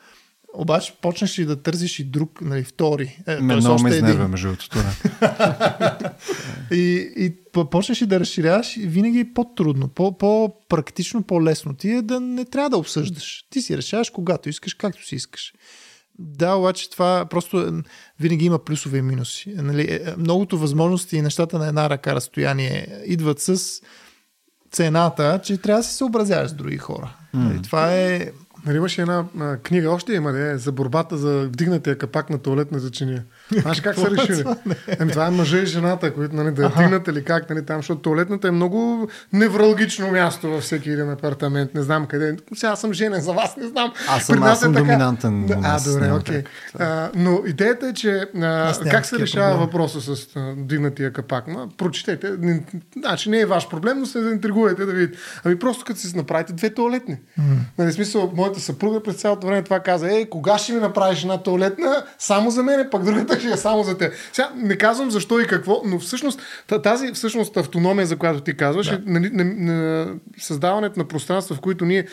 [0.54, 3.18] Обаче почнеш и да търсиш и друг, нали, втори.
[3.26, 4.68] Е, Ме много ме изнервя, между другото.
[6.70, 7.36] и, и
[7.70, 11.74] почнеш и да разширяваш винаги е по-трудно, по-практично, по-лесно.
[11.74, 13.44] Ти е да не трябва да обсъждаш.
[13.50, 15.52] Ти си решаваш когато искаш, както си искаш.
[16.18, 17.72] Да, обаче това просто е,
[18.20, 19.54] винаги има плюсове и минуси.
[19.56, 23.80] Нали, е, многото възможности и нещата на една ръка разстояние идват с
[24.72, 27.16] цената, че трябва да се съобразяваш с други хора.
[27.34, 27.62] Mm.
[27.62, 28.30] Това е
[28.66, 32.80] Нали имаше една а, книга, още има, не, за борбата за вдигнатия капак на туалетна
[32.90, 33.24] чиния.
[33.52, 34.44] Знаеш как са решили?
[35.00, 38.00] Ами, това е мъжа и жената, които нали, да дигнат или как, нали, там, защото
[38.00, 41.74] туалетната е много невралгично място във всеки един апартамент.
[41.74, 42.36] Не знам къде.
[42.54, 43.92] Сега съм женен за вас, не знам.
[44.08, 44.86] Аз съм, аз съм е така...
[44.86, 45.50] доминантен.
[45.64, 46.42] А, добре, окей.
[46.78, 47.10] Okay.
[47.14, 49.66] но идеята е, че а, как се решава проблем.
[49.66, 51.46] въпроса с а, дигнатия капак?
[51.48, 52.32] Ма, прочетете.
[52.98, 55.18] Значи не е ваш проблем, но се заинтригувайте да видите.
[55.44, 57.16] Ами просто като си направите две туалетни.
[57.40, 57.42] Mm.
[57.78, 60.12] Нали, смисъл, моята съпруга през цялото време това каза.
[60.12, 62.04] Е, кога ще ми направиш една туалетна?
[62.18, 64.12] Само за мен, пък другата ще е само за те.
[64.32, 66.40] Сега не казвам защо и какво, но всъщност
[66.82, 68.94] тази всъщност автономия, за която ти казваш, да.
[68.94, 72.06] е нали, на, на, на, създаването на пространства, в които ние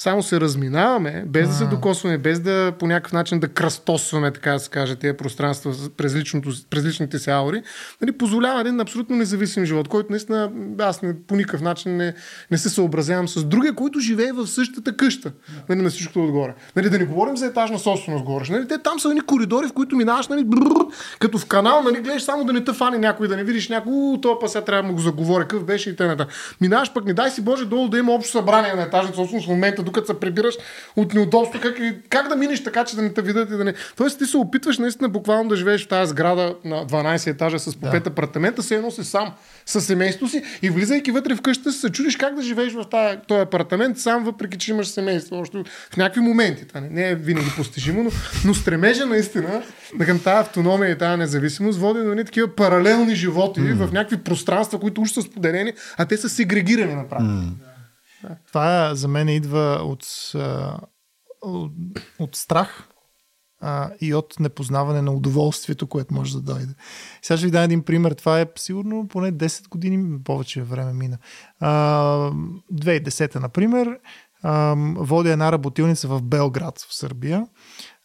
[0.00, 4.52] само се разминаваме, без да се докосваме, без да по някакъв начин да кръстосваме, така
[4.52, 7.62] да се каже, тези пространства през, личното, през личните си аури,
[8.00, 12.14] нали, позволява един абсолютно независим живот, който наистина аз не, по никакъв начин не,
[12.50, 15.32] не се съобразявам с другия, който живее в същата къща,
[15.68, 16.54] нали, на всичкото отгоре.
[16.76, 18.44] Нали, да не говорим за етажна собственост горе.
[18.50, 20.86] Нали, те там са едни коридори, в които минаваш, нали, бррр,
[21.18, 24.20] като в канал, нали, гледаш само да не те фане някой, да не видиш някой,
[24.22, 26.26] то па сега трябва да му го заговоря, какъв беше и т.н.
[26.60, 29.50] Минаваш пък, не дай си Боже, долу да има общо събрание на етажна собственост в
[29.50, 30.54] момента, докато се прибираш
[30.96, 33.74] от неудобство, как, как да минеш така, че да не те видят и да не.
[33.96, 37.76] Тоест ти се опитваш наистина буквално да живееш в тази сграда на 12 етажа с
[37.76, 38.10] по 5 да.
[38.10, 39.32] апартамента, се едно си сам
[39.66, 42.84] с семейството си и влизайки вътре в къщата се чудиш как да живееш в
[43.28, 45.36] този апартамент сам, въпреки че имаш семейство.
[45.36, 46.68] Още в някакви моменти.
[46.68, 48.10] Това не е винаги постижимо, но,
[48.44, 49.62] но стремежа наистина
[49.98, 53.74] да към тази автономия и тази независимост води до такива паралелни животи mm.
[53.74, 57.30] в някакви пространства, които уж са споделени, а те са сегрегирани на практика.
[57.30, 57.69] Mm.
[58.46, 60.32] Това за мен идва от,
[61.42, 61.72] от,
[62.18, 62.88] от страх
[63.60, 66.74] а, и от непознаване на удоволствието, което може да дойде.
[67.22, 68.12] Сега ще ви дам един пример.
[68.12, 71.18] Това е сигурно поне 10 години, повече време мина.
[71.60, 71.70] А,
[72.72, 73.98] 2010, например,
[74.42, 77.46] а, водя една работилница в Белград, в Сърбия.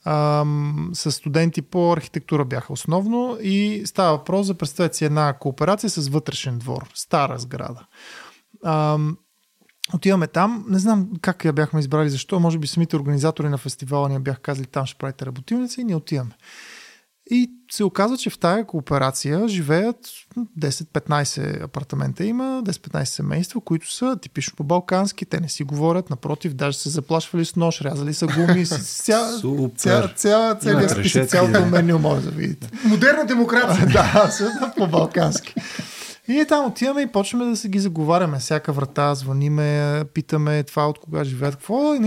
[0.06, 0.46] А,
[0.94, 6.08] с студенти по архитектура бяха основно и става въпрос за представете си една кооперация с
[6.08, 7.86] вътрешен двор, стара сграда.
[8.64, 8.98] А,
[9.94, 14.10] Отиваме там, не знам как я бяхме избрали, защо, може би самите организатори на фестивала
[14.10, 16.32] ни бяха казали там ще правите работилница и ние отиваме.
[17.32, 19.98] И се оказва, че в тая кооперация живеят
[20.60, 26.78] 10-15 апартамента има, 10-15 семейства, които са типично по-балкански, те не си говорят, напротив, даже
[26.78, 29.40] се заплашвали с нож, рязали са гуми, ця,
[29.78, 32.70] ця, ця, целият списък, цялото меню може да видите.
[32.84, 33.88] Модерна демокрация.
[33.88, 35.54] да, абсолютно по-балкански.
[36.28, 38.40] И там отиваме и почваме да се ги заговаряме.
[38.40, 41.56] Всяка врата, звъниме, питаме това от кога живеят.
[41.56, 42.00] Какво е?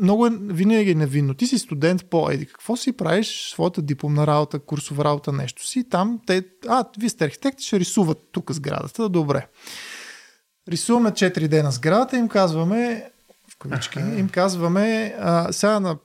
[0.00, 1.34] Много е, винаги е невинно.
[1.34, 2.46] Ти си студент по еди.
[2.46, 3.50] Какво си правиш?
[3.50, 5.88] Своята дипломна работа, курсова работа, нещо си.
[5.88, 9.08] Там те, а, вие сте архитекти, ще рисуват тук сградата.
[9.08, 9.46] Добре.
[10.68, 13.10] Рисуваме 4 дена сградата и им казваме,
[13.50, 15.96] в кавички, им казваме, а, сега на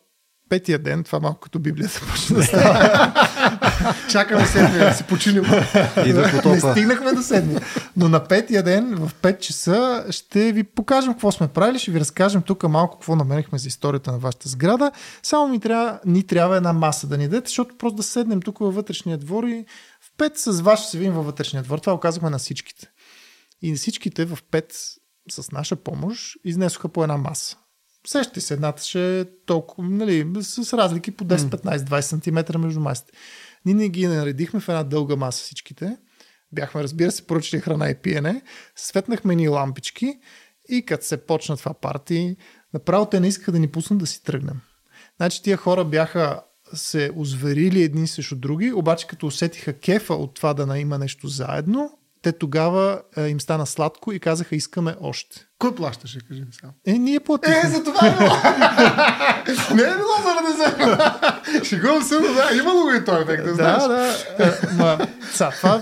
[0.49, 3.13] петия ден, това малко като Библията почна да става.
[4.09, 5.43] Чакаме седмия да си починим.
[6.45, 7.61] Не стигнахме до седмия.
[7.97, 11.99] Но на петия ден, в 5 часа, ще ви покажем какво сме правили, ще ви
[11.99, 14.91] разкажем тук малко какво намерихме за историята на вашата сграда.
[15.23, 18.59] Само ми трябва, ни трябва една маса да ни дадете, защото просто да седнем тук
[18.59, 19.65] във вътрешния двор и
[20.01, 21.79] в 5 с вас ще се видим във вътрешния двор.
[21.79, 22.87] Това го казахме на всичките.
[23.61, 24.65] И всичките в 5
[25.31, 27.57] с наша помощ изнесоха по една маса.
[28.07, 32.79] Сещате се, едната ще е толкова, нали, с разлики по 10, 15, 20 см между
[32.79, 33.11] масите.
[33.65, 35.97] Ние не ги наредихме в една дълга маса всичките.
[36.51, 38.41] Бяхме, разбира се, поръчали храна и пиене.
[38.75, 40.19] Светнахме ни лампички
[40.69, 42.35] и като се почна това парти,
[42.73, 44.61] направо те не искаха да ни пуснат да си тръгнем.
[45.17, 46.41] Значи тия хора бяха
[46.73, 51.97] се озверили едни срещу други, обаче като усетиха кефа от това да има нещо заедно,
[52.25, 55.45] те тогава е, им стана сладко и казаха искаме още.
[55.59, 56.73] Кой плащаше, кажи ми само?
[56.87, 57.61] Е, ние платихме.
[57.63, 58.01] Е, за това
[59.75, 61.13] не е било за да взема.
[61.63, 63.83] Шегувам се, но да, имало го и той ефект, да, знаеш.
[63.83, 64.45] Да, да.
[64.45, 65.81] Е, Ма, са, това,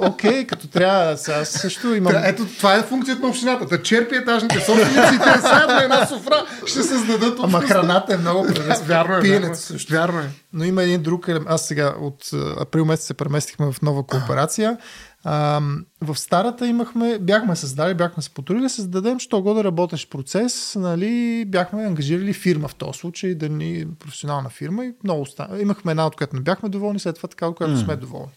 [0.00, 2.12] окей, като трябва, сега също имам...
[2.24, 3.66] Ето, това е функцията на общината.
[3.66, 8.16] Да черпи етажните собственици и те заедно на една софра ще създадат Ама храната е
[8.16, 8.86] много прелестна.
[8.86, 9.54] Вярно е, вярно Пиенето е.
[9.54, 9.92] също.
[9.92, 10.30] Вярно е.
[10.52, 11.50] Но има един друг елемент.
[11.50, 14.76] Аз сега от а, април месец се преместихме в нова кооперация.
[15.24, 15.60] А,
[16.00, 20.76] в старата имахме, бяхме създали, бяхме се потурили да създадем, що го да работещ процес,
[20.80, 25.60] нали, бяхме ангажирали фирма в този случай, да ни професионална фирма и много стана.
[25.60, 28.32] Имахме една, от която не бяхме доволни, след това така, от която сме доволни.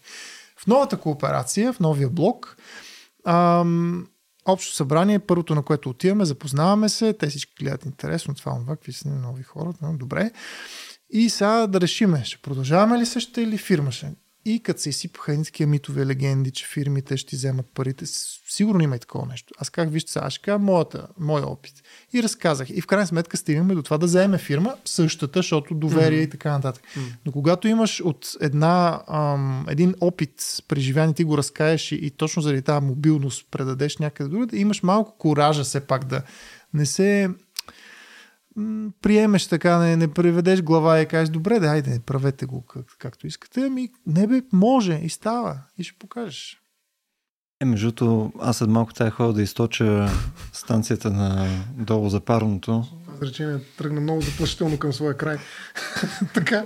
[0.58, 2.56] В новата кооперация, в новия блок,
[3.24, 4.06] ам,
[4.44, 8.92] общо събрание, първото на което отиваме, запознаваме се, те всички гледат интересно това, това, какви
[8.92, 10.30] са нови хора, добре.
[11.10, 14.12] И сега да решиме, ще продължаваме ли същата или фирма ще.
[14.48, 18.04] И като се изсипаха едни такива митови легенди, че фирмите ще вземат парите,
[18.48, 19.54] сигурно има и такова нещо.
[19.58, 21.82] Аз как вижте сега, ще кажа моята, моя опит.
[22.12, 22.70] И разказах.
[22.70, 26.52] И в крайна сметка стигнахме до това да вземе фирма същата, защото доверие и така
[26.52, 26.82] нататък.
[27.26, 32.10] Но когато имаш от една, ам, един опит преживян и ти го разкаеш и, и
[32.10, 36.22] точно заради тази мобилност предадеш някъде другаде, имаш малко коража все пак да
[36.74, 37.28] не се
[38.56, 42.86] м, приемеш така, не, не приведеш глава и кажеш, добре, да, айде, правете го как,
[42.98, 43.60] както искате.
[43.60, 45.58] Ами, не бе, може и става.
[45.78, 46.60] И ще покажеш.
[47.60, 50.08] Е, между другото, аз след малко тая хора да източа
[50.52, 51.46] станцията на
[51.78, 52.84] долу за парното.
[53.14, 55.36] Изречение тръгна много заплашително към своя край.
[56.34, 56.64] така.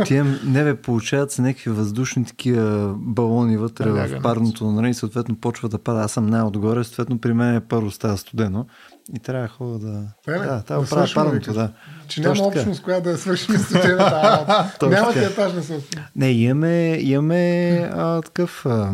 [0.00, 4.20] Отивам, не бе, получават се някакви въздушни такива балони вътре Налягане.
[4.20, 6.00] в парното, нали, и съответно почва да пада.
[6.00, 8.66] Аз съм най-отгоре, съответно при мен е първо става студено
[9.14, 10.02] и трябва хора да...
[10.28, 10.38] Е ли?
[10.38, 11.72] да, Да трябва да правя парното, да.
[12.08, 13.46] Че няма Точно общност, която да свърши.
[14.78, 16.10] Точно Няма ти етажна собственост.
[16.16, 18.92] Не, имаме, имаме а, такъв а,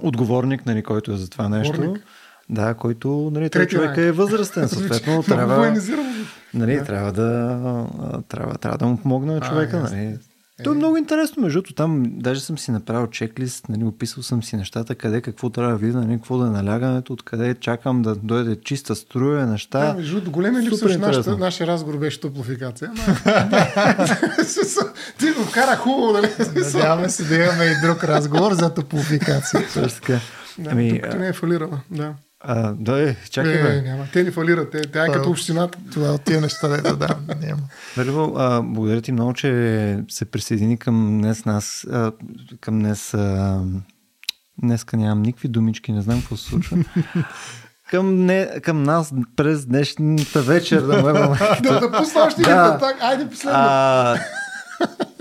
[0.00, 1.70] отговорник, нали, който е за това нещо.
[1.70, 2.04] Отговорник?
[2.50, 3.98] Да, който, нали, Трети човек ранг.
[3.98, 5.74] е възрастен, съответно Много трябва,
[6.54, 7.58] нали, трябва, да,
[8.28, 9.76] трябва, трябва да му помогне на човека.
[9.76, 10.18] ясно.
[10.64, 14.42] То е много интересно, между другото, там даже съм си направил чеклист, нали, описал съм
[14.42, 18.14] си нещата, къде какво трябва да видя, нали, какво да е налягането, откъде чакам да
[18.14, 19.86] дойде чиста струя, неща.
[19.86, 22.90] Да, между другото, големи Супер липсваш нашата, нашия разговор беше топлофикация.
[22.90, 23.16] Ама...
[25.18, 26.30] Ти го вкара хубаво, нали?
[26.54, 29.66] Надяваме се да имаме и друг разговор за топлофикация.
[30.68, 31.80] Ами, тук не е фалирала.
[31.90, 32.14] Да.
[32.40, 33.74] А, да, е, чакай, Не, бе.
[33.74, 34.06] не, няма.
[34.12, 34.70] Те ни фалират.
[34.70, 35.78] Те, тя е като общината.
[35.92, 37.16] Това от тия неща, да, да,
[37.46, 37.62] няма.
[37.96, 42.12] Верно, а, благодаря ти много, че се присъедини към днес нас, а,
[42.60, 43.60] към днес, а,
[44.62, 46.84] днеска нямам никакви думички, не знам какво се случва.
[47.90, 51.02] към, не, към нас през днешната вечер да.
[51.62, 52.70] Да, да пусна още един Да.
[52.70, 53.02] контакт.
[53.02, 53.58] Айде последно.
[53.60, 54.16] А,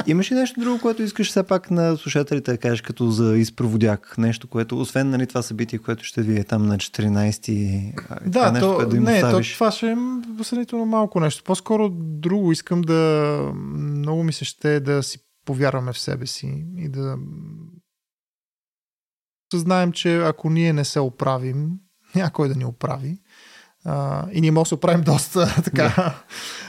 [0.08, 4.18] имаш ли нещо друго, което искаш все пак на слушателите да кажеш като за изпроводяк?
[4.18, 7.94] Нещо, което, освен нали, това събитие, което ще ви е там на 14 а, и
[7.98, 9.54] така Да, нещо, то, което да им не, то, оставиш.
[9.54, 9.96] това ще е
[10.44, 11.44] сравнително малко нещо.
[11.44, 13.52] По-скоро друго искам да...
[13.56, 17.18] Много ми се ще да си повярваме в себе си и да
[19.54, 21.72] съзнаем, че ако ние не се оправим,
[22.16, 23.18] някой да ни оправи.
[23.86, 26.16] А, и ние може да се оправим доста така.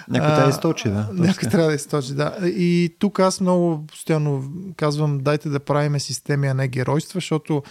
[0.08, 1.06] Някой А, трябва да източи, да.
[1.06, 2.36] точно Някой трябва да източи, да.
[2.42, 7.62] И тук аз много постоянно казвам, дайте да правим системи, а не геройства, защото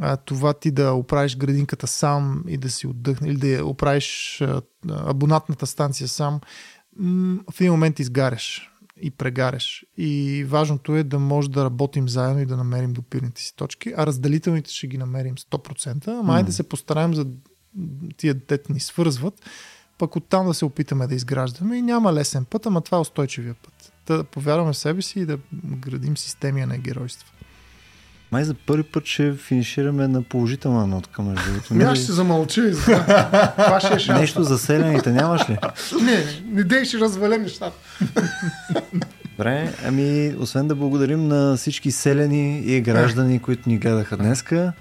[0.00, 4.40] а, това ти да оправиш градинката сам и да си отдъхне, или да я оправиш
[4.40, 6.40] а, абонатната станция сам,
[6.96, 8.70] м, в един момент изгаряш
[9.00, 9.84] и прегаряш.
[9.96, 14.06] И важното е да може да работим заедно и да намерим допирните си точки, а
[14.06, 16.42] разделителните ще ги намерим 100%, ама mm.
[16.42, 17.26] да се постараем за
[18.16, 19.34] тия дете ни свързват,
[19.98, 23.54] пък оттам да се опитаме да изграждаме и няма лесен път, ама това е устойчивия
[23.54, 23.92] път.
[24.06, 27.28] Да повярваме в себе си и да градим системи, а не геройства.
[28.32, 31.74] Май за първи път ще финишираме на положителна нотка, между другото.
[31.90, 33.80] Аз ще се замълча и за това.
[33.80, 34.20] Ще е шанс.
[34.20, 35.58] Нещо за селените нямаш ли?
[36.02, 37.76] Не, не дей ще разваля нещата.
[39.30, 44.72] Добре, ами освен да благодарим на всички селени и граждани, които ни гледаха днеска,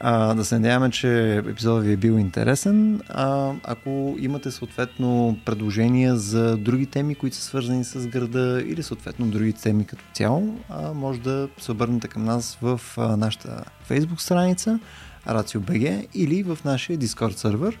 [0.00, 3.00] а, да се надяваме, че епизодът ви е бил интересен.
[3.08, 9.26] А, ако имате съответно предложения за други теми, които са свързани с града или съответно
[9.26, 14.20] други теми като цяло, а, може да се обърнете към нас в а, нашата Facebook
[14.20, 14.78] страница
[15.26, 17.78] RACIO.BG или в нашия Discord сервер.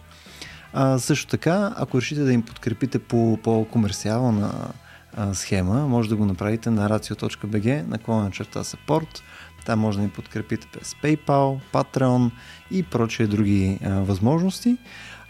[0.72, 4.52] А, също така, ако решите да им подкрепите по по-комерциална
[5.32, 9.22] схема, може да го направите на racio.bg наклона черта support.
[9.68, 12.30] Там може да ни подкрепите през PayPal, Patreon
[12.70, 14.76] и прочие други а, възможности.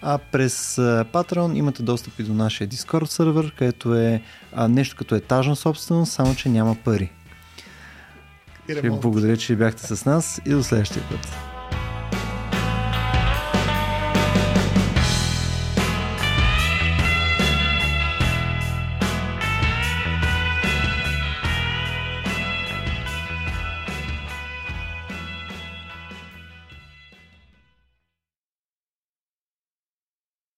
[0.03, 4.97] А през а, Patreon имате достъп и до нашия Discord сервер, където е а, нещо
[4.97, 7.13] като етажна собственост, само че няма пари.
[8.65, 11.58] Ще ви благодаря, че бяхте с нас и до следващия път.